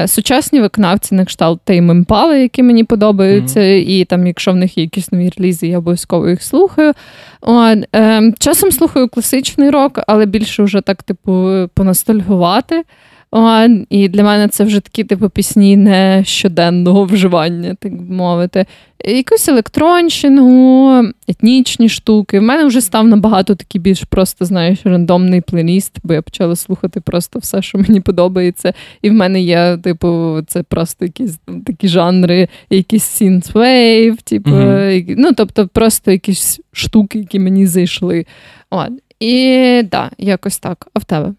[0.07, 4.83] сучасні виконавці на кшталт Тейм Імпала, які мені подобаються, і там, якщо в них є
[4.83, 6.93] якісь нові релізи, я обов'язково їх слухаю.
[7.41, 12.83] От, е, часом слухаю класичний рок, але більше вже так, типу, поностальгувати.
[13.31, 18.65] О, і для мене це вже такі типу пісні не щоденного вживання, так би мовити.
[19.05, 22.39] Якусь електронщину, етнічні штуки.
[22.39, 27.01] В мене вже став набагато такий більш просто, знаєш, рандомний плейліст, бо я почала слухати
[27.01, 28.73] просто все, що мені подобається.
[29.01, 34.49] І в мене є, типу, це просто якісь такі жанри, якісь synthwave, типу,
[34.91, 38.25] які- ну, тобто просто якісь штуки, які мені зайшли.
[38.69, 38.89] От.
[39.19, 39.43] І
[39.91, 40.87] да, якось так.
[40.93, 41.33] А в тебе?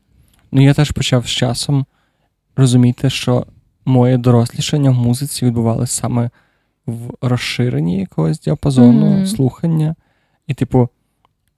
[0.52, 1.86] Ну, я теж почав з часом
[2.56, 3.46] розуміти, що
[3.84, 6.30] моє дорослішання в музиці відбувалося саме
[6.86, 9.26] в розширенні якогось діапазону, Мгм.
[9.26, 9.94] слухання.
[10.46, 10.88] І, типу,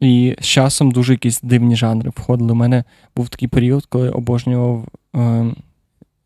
[0.01, 2.53] і з часом дуже якісь дивні жанри входили.
[2.53, 2.85] У мене
[3.17, 4.87] був такий період, коли я обожнював
[5.17, 5.45] е,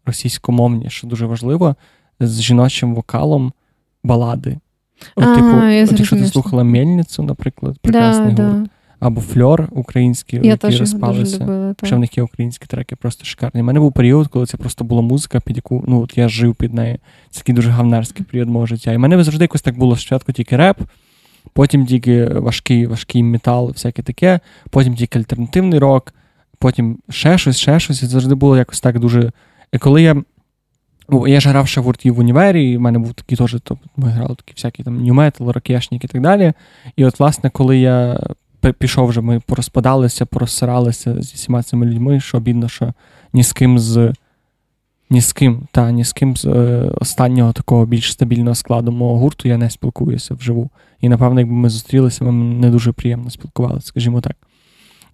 [0.07, 1.77] російськомовні, що дуже важливо,
[2.21, 3.53] з жіночим вокалом
[4.05, 4.59] балади.
[5.17, 8.69] От, А, типу, я от якщо ти слухала Мельницю, наприклад, прекрасний да, гурт, да.
[9.01, 11.45] Або фльор український, Я дуже розпалися.
[11.45, 11.75] любила.
[11.75, 11.87] Так.
[11.87, 13.61] Ще в них є українські треки, просто шикарні.
[13.61, 16.55] У мене був період, коли це просто була музика, під яку ну от я жив
[16.55, 16.99] під нею.
[17.31, 18.93] Це такий дуже гавнарський період мого життя.
[18.93, 20.81] І в мене завжди якось так було спочатку тільки реп,
[21.53, 24.41] потім тільки важкий, важкий метал, всяке таке,
[24.71, 26.15] потім тільки альтернативний рок,
[26.59, 28.03] потім ще щось, ще щось.
[28.03, 29.33] І завжди було якось так дуже.
[29.73, 30.23] І коли я.
[31.27, 33.79] Я ж грав ще в гурті в універі, і в мене був такий теж, то
[33.97, 36.53] ми грали такі всякі там нью-метал, рокешник і так далі.
[36.97, 38.21] І от, власне, коли я
[38.73, 42.93] пішов вже, ми порозпадалися, порозсиралися зі всіма цими людьми, що бідно, що
[43.33, 44.13] ні з ким з.
[45.11, 49.19] Ні з ким, та ні з ким з е, останнього такого більш стабільного складу мого
[49.19, 50.71] гурту я не спілкуюся вживу.
[51.01, 54.37] І напевно, якби ми зустрілися, ми не дуже приємно спілкувалися, скажімо так.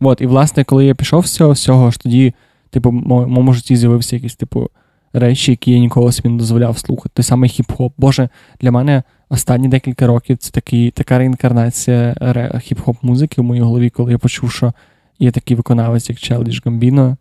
[0.01, 2.35] От, і власне, коли я пішов з цього всього, ж тоді,
[2.71, 4.71] типу, в моєму житті з'явився якісь, типу,
[5.13, 7.11] речі, які я ніколи собі не дозволяв слухати.
[7.15, 7.93] Той самий хіп-хоп.
[7.99, 8.29] Боже,
[8.61, 9.03] для мене
[9.33, 12.15] останні декілька років це такий, така реінкарнація
[12.55, 14.73] хіп-хоп музики в моїй голові, коли я почув, що
[15.19, 17.17] є такий виконавець, як Childish Gambino,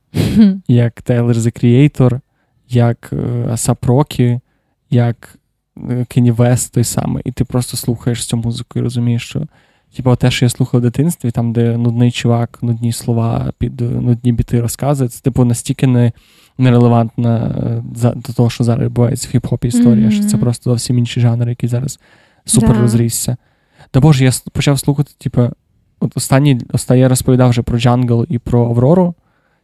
[0.68, 2.20] як Taylor the Creator,
[2.70, 4.39] як е, Асап Рокі,
[4.89, 5.39] як
[5.89, 9.47] е, Кенні Вест той самий, і ти просто слухаєш цю музику і розумієш, що
[9.95, 13.86] типу, те, що я слухав в дитинстві, там, де нудний чувак, нудні слова, під е,
[13.86, 16.12] нудні біти розказує, це типу настільки не,
[16.62, 17.55] нерелевантна
[18.03, 20.12] е, до того, що зараз відбувається в хіп-хопі історія, mm-hmm.
[20.12, 21.99] що це просто зовсім інший жанр, який зараз
[22.45, 22.82] супер да.
[22.82, 23.38] розрісся.
[23.91, 25.49] Та Боже, я почав слухати, типу,
[25.99, 29.14] от останні, останні я розповідав вже про Джангл і про Аврору.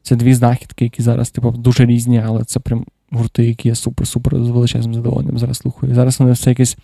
[0.02, 4.44] Це дві знахідки, які зараз, типу, дуже різні, але це прям гурти, які я супер-супер
[4.44, 5.92] з величезним задоволенням зараз слухаю.
[5.92, 6.78] І зараз вони все якесь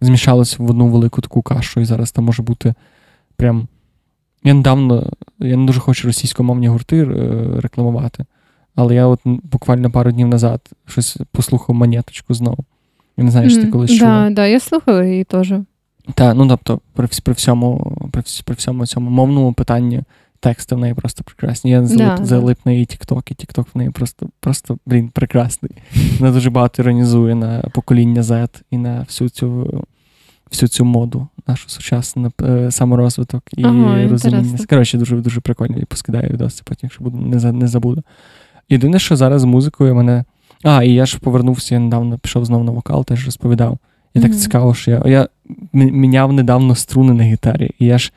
[0.00, 2.74] змішалося в одну велику таку кашу, і зараз там може бути
[3.36, 3.68] прям.
[4.44, 7.06] Я недавно, я не дуже хочу російськомовні гурти е,
[7.60, 8.24] рекламувати,
[8.74, 12.64] але я от буквально пару днів назад щось послухав монеточку знову.
[13.16, 14.24] Я не знаю, що ти колись чула.
[14.24, 15.52] Так, да, я слухала її теж.
[16.14, 20.02] Так, ну тобто, при при, всьому при, при всьому цьому мовному питанні
[20.40, 21.70] тексти в неї просто прекрасні.
[21.70, 25.72] Я залип, да, залип на її TikTok, і TikTok в неї просто, просто блін, прекрасний.
[26.18, 29.84] Вона дуже багато іронізує на покоління Z і на всю цю
[30.50, 34.58] всю цю моду, нашу сучасну е, саморозвиток і ага, розуміння.
[34.68, 38.02] Коротше, дуже дуже прикольно і поскидаю відоси, потім, якщо буду, не не забуду.
[38.70, 40.24] Єдине, що зараз з музикою мене.
[40.62, 43.78] А, і я ж повернувся, я недавно пішов знову на вокал, теж розповідав.
[44.14, 44.22] І mm-hmm.
[44.22, 45.28] так цікаво, що я я
[45.72, 47.70] міняв недавно струни на гітарі.
[47.78, 48.12] І я ж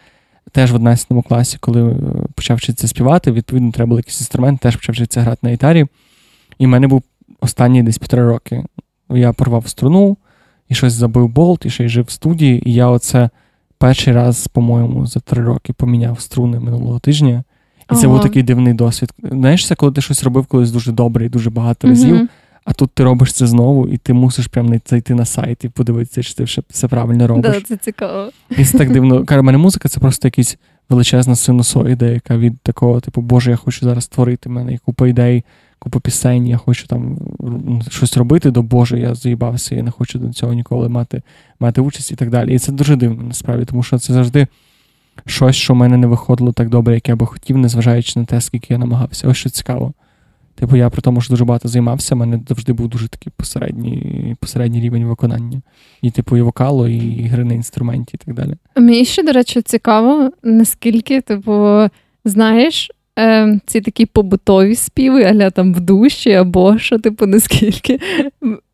[0.52, 1.96] теж в 11 класі, коли е,
[2.36, 5.86] почав вчитися співати, відповідно, треба було якийсь інструмент, теж почав вчитися грати на гітарі.
[6.60, 7.04] І в мене був
[7.42, 8.64] останні десь півтора роки.
[9.10, 10.18] Я порвав струну
[10.70, 12.70] і щось забив болт, і ще й жив в студії.
[12.70, 13.30] І я оце
[13.78, 17.44] перший раз, по-моєму, за три роки поміняв струни минулого тижня.
[17.84, 18.02] І ага.
[18.02, 19.14] це був такий дивний досвід.
[19.32, 22.16] Знаєш, це коли ти щось робив колись дуже добре і дуже багато разів.
[22.16, 22.28] Mm-hmm.
[22.66, 26.24] А тут ти робиш це знову, і ти мусиш прям зайти на сайт і подивитися,
[26.24, 27.52] чи ти все, все правильно робиш.
[27.52, 28.30] Да, це цікаво.
[28.58, 29.26] І це так дивно.
[29.26, 30.58] Каже, мене музика це просто якась
[30.90, 34.50] величезна синусоїда, яка від такого, типу, Боже, я хочу зараз створити.
[34.50, 35.44] в мене є купа ідей,
[35.80, 37.18] купа пісень, я хочу там
[37.90, 41.22] щось робити, до Боже, я заїбався, я не хочу до цього ніколи мати
[41.60, 42.56] мати участь і так далі.
[42.56, 44.48] І це дуже дивно, насправді, тому що це завжди
[45.26, 48.42] щось, що в мене не виходило так добре, як я би хотів, незважаючи на те,
[48.42, 49.28] скільки я намагався.
[49.28, 49.94] Ось що цікаво.
[50.56, 54.36] Типу, я при тому, що дуже багато займався, в мене завжди був дуже такий посередній
[54.40, 55.62] посередній рівень виконання.
[56.02, 58.56] І, типу, і вокалу, і гри на інструменті, і так далі.
[58.76, 61.88] Мені ще, до речі, цікаво, наскільки, типу,
[62.26, 68.00] знаєш, е, ці такі побутові співи, аля там в душі, або що, типу, наскільки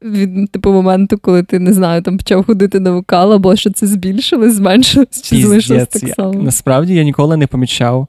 [0.01, 3.87] від типу моменту, коли ти не знаю, там почав ходити на вокал, або що це
[3.87, 6.33] збільшилось, зменшилось, чи залишилось так само?
[6.33, 8.07] Насправді я ніколи не помічав.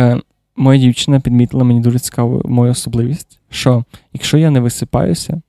[0.00, 0.20] Е,
[0.56, 5.40] моя дівчина підмітила мені дуже цікаву мою особливість, що якщо я не висипаюся,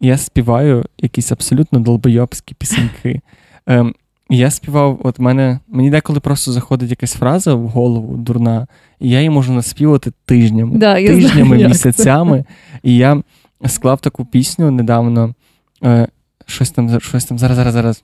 [0.00, 3.20] я співаю якісь абсолютно долбойобські пісеньки.
[3.66, 3.94] Ем,
[4.30, 8.66] Я співав, от мене, мені деколи просто заходить якась фраза в голову дурна,
[9.00, 12.44] і я її можу наспівати тижнями, да, тижнями, знаю, місяцями.
[12.82, 13.22] І я
[13.66, 15.34] склав таку пісню недавно.
[15.84, 16.08] Е,
[16.48, 18.02] Щось там щось там зараз, зараз, зараз.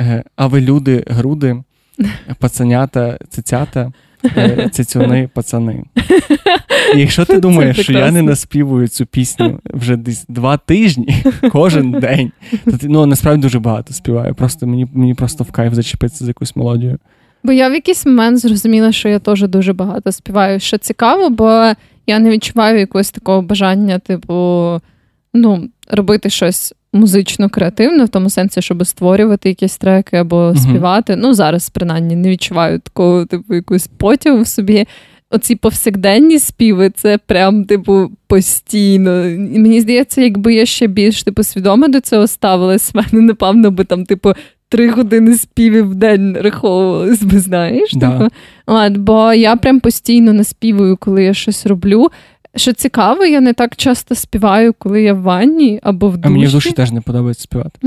[0.00, 1.62] Е, а ви люди, груди,
[2.38, 3.92] пацанята, цицята.
[4.36, 5.84] Е, цицюни пацани.
[6.94, 11.90] І якщо ти думаєш, що я не наспівую цю пісню вже десь два тижні кожен
[11.92, 12.32] день,
[12.64, 14.34] то ти ну, насправді дуже багато співаю.
[14.34, 16.98] Просто Мені мені просто в кайф зачепитися за якусь мелодію.
[17.44, 20.60] Бо я в якийсь момент зрозуміла, що я теж дуже багато співаю.
[20.60, 21.72] Що цікаво, бо
[22.06, 24.34] я не відчуваю якогось такого бажання, типу,
[25.34, 31.16] ну, робити щось музично креативно, в тому сенсі, щоб створювати якісь треки або співати.
[31.16, 34.86] Ну, зараз, принаймні, не відчуваю такого, типу, якусь потягу в собі.
[35.30, 39.26] Оці повсякденні співи, це прям, типу, постійно.
[39.28, 43.70] І мені здається, якби я ще більш типу, свідомо до цього ставилась, в мене, напевно,
[43.70, 44.32] би там, типу,
[44.68, 47.92] три години співів в день раховувалось би, знаєш.
[47.94, 48.10] Да.
[48.10, 48.30] Типу.
[48.66, 52.10] От, Бо я прям постійно наспівую, коли я щось роблю.
[52.56, 56.28] Що цікаво, я не так часто співаю, коли я в ванні або в душі.
[56.28, 57.78] А мені в душі теж не подобається співати.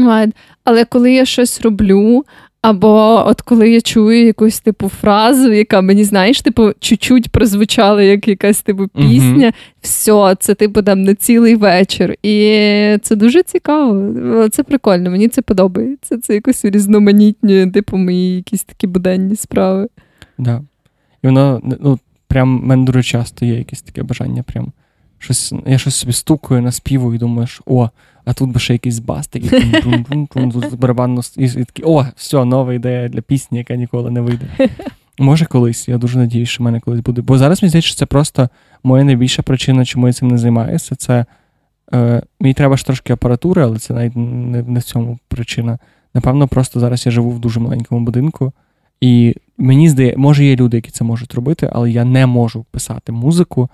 [0.64, 2.26] Але коли я щось роблю,
[2.62, 8.28] або от коли я чую якусь типу фразу, яка мені, знаєш, типу, чуть-чуть прозвучала як
[8.28, 12.16] якась типу пісня, uh все, це типу там на цілий вечір.
[12.24, 12.38] І
[13.02, 14.50] це дуже цікаво.
[14.50, 16.18] Це прикольно, мені це подобається.
[16.18, 19.88] Це якось різноманітні, типу, мої якісь такі буденні справи.
[20.38, 20.62] Да.
[21.24, 24.44] І воно ну, прям в мене дуже часто є якесь таке бажання.
[24.44, 24.72] Прям
[25.20, 27.90] щось, Я щось собі стукаю, наспівую і думаєш, о,
[28.26, 29.82] а тут би ще якийсь бас, такий
[30.78, 34.46] барабанно і такий, о, все, нова ідея для пісні, яка ніколи не вийде.
[35.20, 37.22] Може, колись, я дуже надіюсь, що в мене колись буде.
[37.22, 38.50] Бо зараз мені здається, що це просто
[38.84, 40.96] моя найбільша причина, чому я цим не займаюся.
[40.96, 41.26] Це
[41.94, 45.80] е, мені треба ж трошки апаратури, але це навіть не, не в цьому причина.
[46.14, 48.54] Напевно, просто зараз я живу в дуже маленькому будинку.
[49.02, 53.12] І мені здається, може, є люди, які це можуть робити, але я не можу писати
[53.12, 53.70] музику,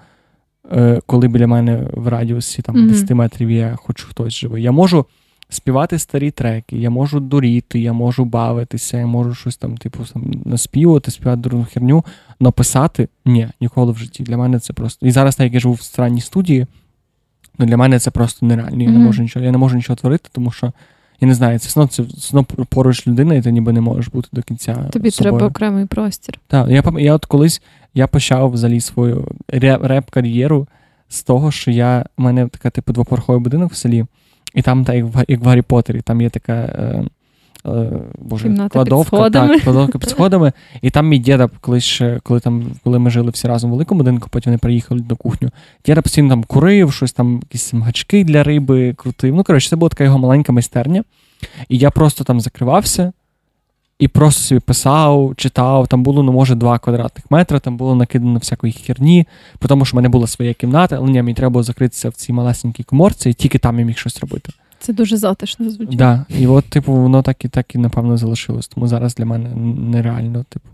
[0.71, 2.89] е, коли біля мене в радіусі там, mm-hmm.
[2.89, 4.63] 10 метрів є хоч хтось живий.
[4.63, 5.05] Я можу
[5.49, 10.31] співати старі треки, я можу дуріти, я можу бавитися, я можу щось там, типу, там,
[10.45, 12.05] наспівати, співати дурну херню,
[12.39, 14.23] але писати ні, ніколи в житті.
[14.23, 15.07] Для мене це просто.
[15.07, 16.67] І зараз, так як я живу в странній студії,
[17.59, 18.83] Ну, для мене це просто нереально.
[18.83, 20.73] Я не можу нічого, я не можу нічого творити, тому що
[21.23, 24.27] я не знаю, це одно, це одно поруч людина, і ти ніби не можеш бути
[24.31, 24.89] до кінця.
[24.91, 25.31] Тобі собою.
[25.31, 26.39] треба окремий простір.
[26.47, 27.61] Так, я, я от колись
[27.93, 30.67] я почав взагалі свою реп-кар'єру
[31.09, 34.05] з того, що я, в мене така, типу, двоповерховий будинок в селі,
[34.55, 36.53] і там, так, як в, як в Гаррі Поттері, там є така.
[36.53, 37.03] Е,
[38.19, 39.53] Боже, Кімната під кладовка, сходами.
[39.55, 40.51] так, кладовка під сходами.
[40.81, 43.97] І там мій діда, колись ще, коли там, коли ми жили всі разом в великому
[43.97, 45.49] будинку, потім вони приїхали на кухню.
[45.85, 49.35] Діда постійно там курив, щось там, якісь гачки для риби крутив.
[49.35, 51.03] Ну, коротше, це була така його маленька майстерня.
[51.69, 53.13] І я просто там закривався
[53.99, 55.87] і просто собі писав, читав.
[55.87, 59.27] Там було, ну, може, два квадратних метри, там було накидано всякої херні,
[59.67, 62.33] тому, що в мене була своя кімната, але ні, мені треба було закритися в цій
[62.33, 64.51] малесенькій коморці, і тільки там я міг щось робити.
[64.83, 65.95] Це дуже затишно звучить.
[65.97, 66.25] Да.
[66.39, 68.67] І от, типу, воно так і так і напевно залишилось.
[68.67, 69.49] Тому зараз для мене
[69.89, 70.69] нереально, типу.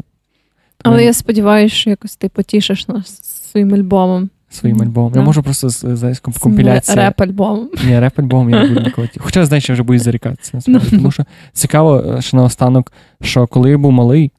[0.77, 4.29] Тому Але я сподіваюся, що якось ти потішиш нас своїм альбомом.
[4.49, 5.11] своїм альбомом.
[5.13, 5.19] Да.
[5.19, 6.97] Я можу просто з- знаєш, комп- компіляція.
[7.09, 7.67] Реп-альбомом.
[7.87, 9.09] Ні, реп-альбом я не буду ніколи.
[9.17, 10.51] Хоча, знаєш, я вже боюсь зарікатися.
[10.53, 10.87] Насправді.
[10.91, 10.97] Ну.
[10.97, 14.31] Тому що цікаво, е, що наостанок, що коли я був малий,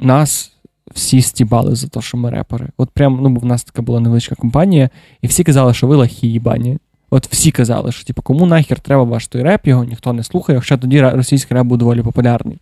[0.00, 0.52] нас
[0.94, 2.68] всі стібали за те, що ми репери.
[2.76, 4.90] От прям, ну, бо в нас така була невеличка компанія,
[5.22, 6.78] і всі казали, що ви лахі їбані.
[7.14, 10.58] От всі казали, що типу, кому нахер треба ваш той реп, його ніхто не слухає,
[10.58, 12.58] хоча тоді російський реп був доволі популярний.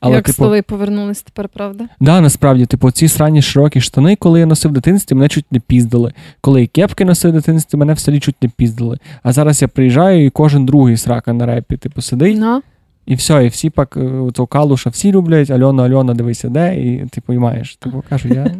[0.00, 1.84] Але, Як типу, столи повернулись тепер, правда?
[2.00, 5.60] Да, насправді, типу, ці срані широкі штани, коли я носив в дитинстві, мене чуть не
[5.60, 6.12] піздили.
[6.40, 8.98] Коли я кепки носив в дитинстві, мене в селі чуть не піздили.
[9.22, 12.62] А зараз я приїжджаю, і кожен другий срака на репі, типу, сидить, На.
[13.06, 17.06] і все, і всі пак е, цього калуша всі люблять, Альона, Альона, дивися, де, і
[17.06, 17.76] типу, і маєш.
[17.76, 18.54] Типу, кажу, я,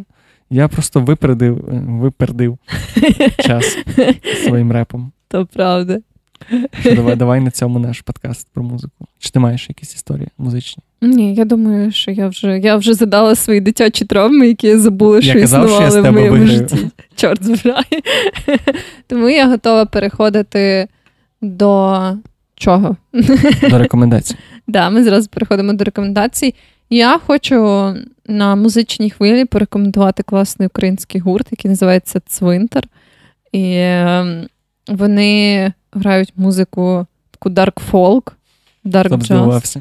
[0.51, 2.57] я просто випередив, е, випередив
[3.39, 3.77] час
[4.45, 5.11] своїм репом.
[5.27, 5.99] То правда.
[6.79, 9.07] Що давай, давай на цьому наш подкаст про музику.
[9.19, 10.83] Чи ти маєш якісь історії музичні?
[11.01, 15.15] Ні, я думаю, що я вже я вже задала свої дитячі травми, які я забула,
[15.15, 16.57] Я що казав, що я існували в моєму виграю.
[16.57, 16.77] житті.
[17.15, 18.01] Чорт збирає.
[19.07, 20.87] Тому я готова переходити
[21.41, 21.99] до
[22.55, 22.95] чого?
[23.69, 24.35] До рекомендацій.
[24.67, 26.55] Да, ми зараз переходимо до рекомендацій.
[26.93, 27.95] Я хочу
[28.27, 32.83] на музичній хвилі порекомендувати класний український гурт, який називається Цвинтар.
[33.51, 34.47] І ем,
[34.87, 38.31] вони грають музику таку dark folk,
[38.85, 39.77] dark jazz.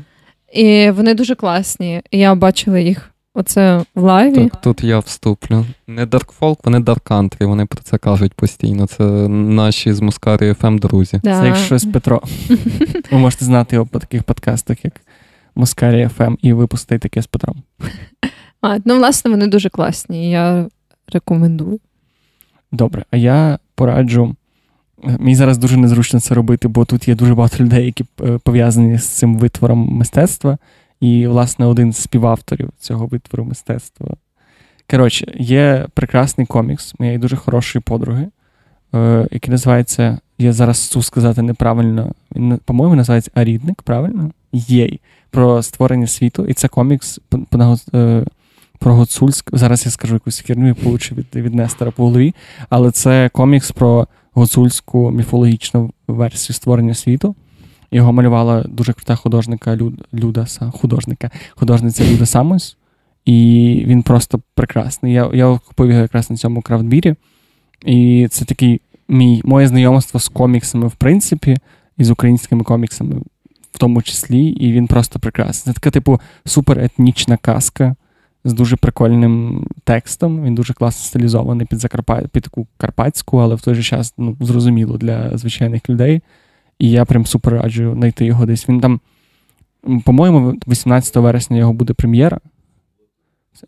[0.53, 2.03] І вони дуже класні.
[2.11, 4.49] Я бачила їх оце в лайві.
[4.49, 5.67] Так, тут я вступлю.
[5.87, 8.87] Не Dark Folk, вони Dark Country, вони про це кажуть постійно.
[8.87, 11.21] Це наші з Мускарі FM друзі.
[11.25, 11.41] Да.
[11.41, 12.23] Це якщо щось Петро.
[13.11, 15.01] Ви можете знати його по таких подкастах, як
[15.55, 17.63] Москарі ФМ, і випустити таке з Петром.
[18.63, 20.31] А, ну, власне, вони дуже класні.
[20.31, 20.69] Я
[21.13, 21.81] рекомендую.
[22.73, 24.37] Добре, а я пораджу.
[25.03, 28.99] Мені зараз дуже незручно це робити, бо тут є дуже багато людей, які е, пов'язані
[28.99, 30.59] з цим витвором мистецтва.
[31.01, 34.17] І, власне, один з співавторів цього витвору мистецтва.
[34.91, 38.29] Коротше, є прекрасний комікс моєї дуже хорошої подруги,
[38.95, 40.19] е, який називається.
[40.39, 42.13] Я зараз цю сказати неправильно.
[42.37, 44.31] Він, по-моєму, називається Арідник, правильно?
[44.53, 45.01] Єй.
[45.31, 46.47] Про створення світу.
[46.47, 47.21] І це комікс
[47.95, 48.25] е,
[48.79, 49.51] про Гуцульськ.
[49.53, 52.35] Зараз я скажу якусь херню, я получу від, від Нестора по голові.
[52.69, 57.35] Але це комікс про гуцульську міфологічну версію створення світу.
[57.93, 62.77] Його малювала дуже крута художника Люд, Люда Са- художника, художниця Люда Самос.
[63.25, 65.13] І він просто прекрасний.
[65.13, 67.15] Я, я купив його якраз на цьому крафтбірі.
[67.87, 71.57] І це такий мій, моє знайомство з коміксами, в принципі,
[71.99, 73.17] і з українськими коміксами
[73.73, 74.47] в тому числі.
[74.47, 75.75] І він просто прекрасний.
[75.75, 77.97] Це така, типу, суперетнічна казка
[78.45, 80.45] з дуже прикольним текстом.
[80.45, 82.21] Він дуже класно стилізований під Закарпа...
[82.33, 86.21] під таку карпатську, але в той же час ну, зрозуміло для звичайних людей.
[86.79, 88.69] І я прям супер раджу знайти його десь.
[88.69, 89.01] Він там,
[90.05, 92.39] по-моєму, 18 вересня його буде прем'єра.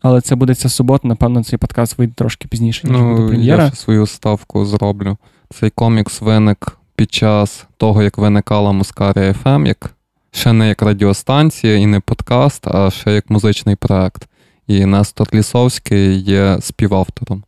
[0.01, 3.63] Але це буде ця субота, напевно, цей подкаст вийде трошки пізніше, ніж буде Ну, прем'єра.
[3.63, 5.17] я ще свою ставку зроблю.
[5.49, 9.95] Цей комікс виник під час того, як виникала Мускарія FM, як
[10.31, 14.27] ще не як радіостанція і не подкаст, а ще як музичний проект.
[14.67, 17.43] І Нестор Лісовський є співавтором.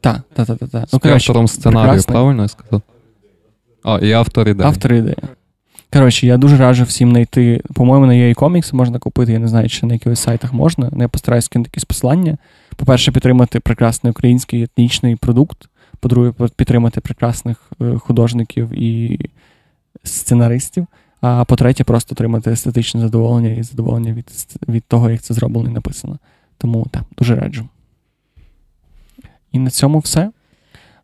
[0.00, 0.88] Так, так, так, так.
[0.92, 2.14] Ну, Співавтором сценарію, прекрасний.
[2.14, 2.82] правильно я сказав?
[3.84, 4.68] А, і автор ідеї.
[4.68, 5.16] Автор ідеї.
[5.92, 7.60] Коротше, я дуже раджу всім знайти.
[7.74, 10.88] По-моєму, на EA Comics можна купити, я не знаю, чи на якихось сайтах можна.
[10.92, 12.38] але Я постараюсь кинути якісь посилання.
[12.76, 15.68] По-перше, підтримати прекрасний український етнічний продукт.
[16.02, 19.20] По-друге, підтримати прекрасних е, художників і
[20.04, 20.86] сценаристів.
[21.20, 24.30] А по-третє, просто отримати естетичне задоволення і задоволення від,
[24.68, 26.18] від того, як це зроблено і написано.
[26.58, 27.68] Тому так, дуже раджу.
[29.52, 30.30] І на цьому все.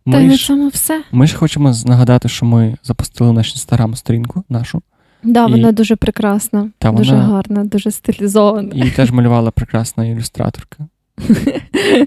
[0.06, 1.04] Та й Ми на ж, цьому все.
[1.12, 4.82] ми ж хочемо нагадати, що ми запустили нашу інстаграм-сторінку нашу.
[5.22, 8.70] Да, І- вона дуже прекрасна, Та дуже вона- гарна, дуже стилізована.
[8.74, 10.86] І теж малювала прекрасна ілюстраторка.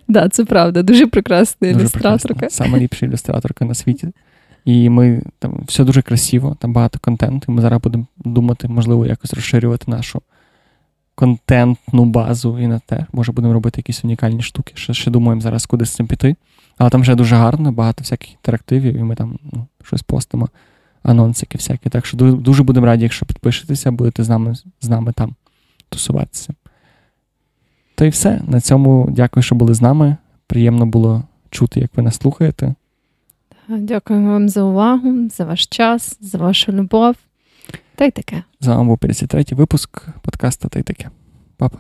[0.07, 2.28] Да, це правда, дуже прекрасна Дуже ілюстраторка.
[2.28, 2.66] прекрасна.
[2.66, 4.07] Сама ліпша ілюстраторка на світі.
[4.66, 7.51] І ми там все дуже красиво, там багато контенту.
[7.51, 10.22] І ми зараз будемо думати, можливо, якось розширювати нашу
[11.16, 13.05] контентну базу і на те.
[13.14, 14.74] Може, будемо робити якісь унікальні штуки.
[14.76, 16.36] Ще, ще думаємо зараз, куди з цим піти.
[16.78, 20.49] Але там вже дуже гарно, багато всяких інтерактивів, і ми там ну, щось постимо,
[21.03, 21.89] анонсики всякі.
[21.89, 25.36] Так що дуже, дуже будемо раді, якщо підпишетеся, будете з нами, з нами там
[25.89, 26.53] тусуватися.
[28.02, 28.41] То і все.
[28.47, 30.18] На цьому дякую, що були з нами.
[30.47, 32.76] Приємно було чути, як ви нас слухаєте.
[33.68, 37.16] Дякуємо вам за увагу, за ваш час, за вашу любов.
[37.95, 38.43] Та й таке.
[38.60, 41.10] З вами був 53-й випуск подкасту та й таке.
[41.58, 41.78] Папа.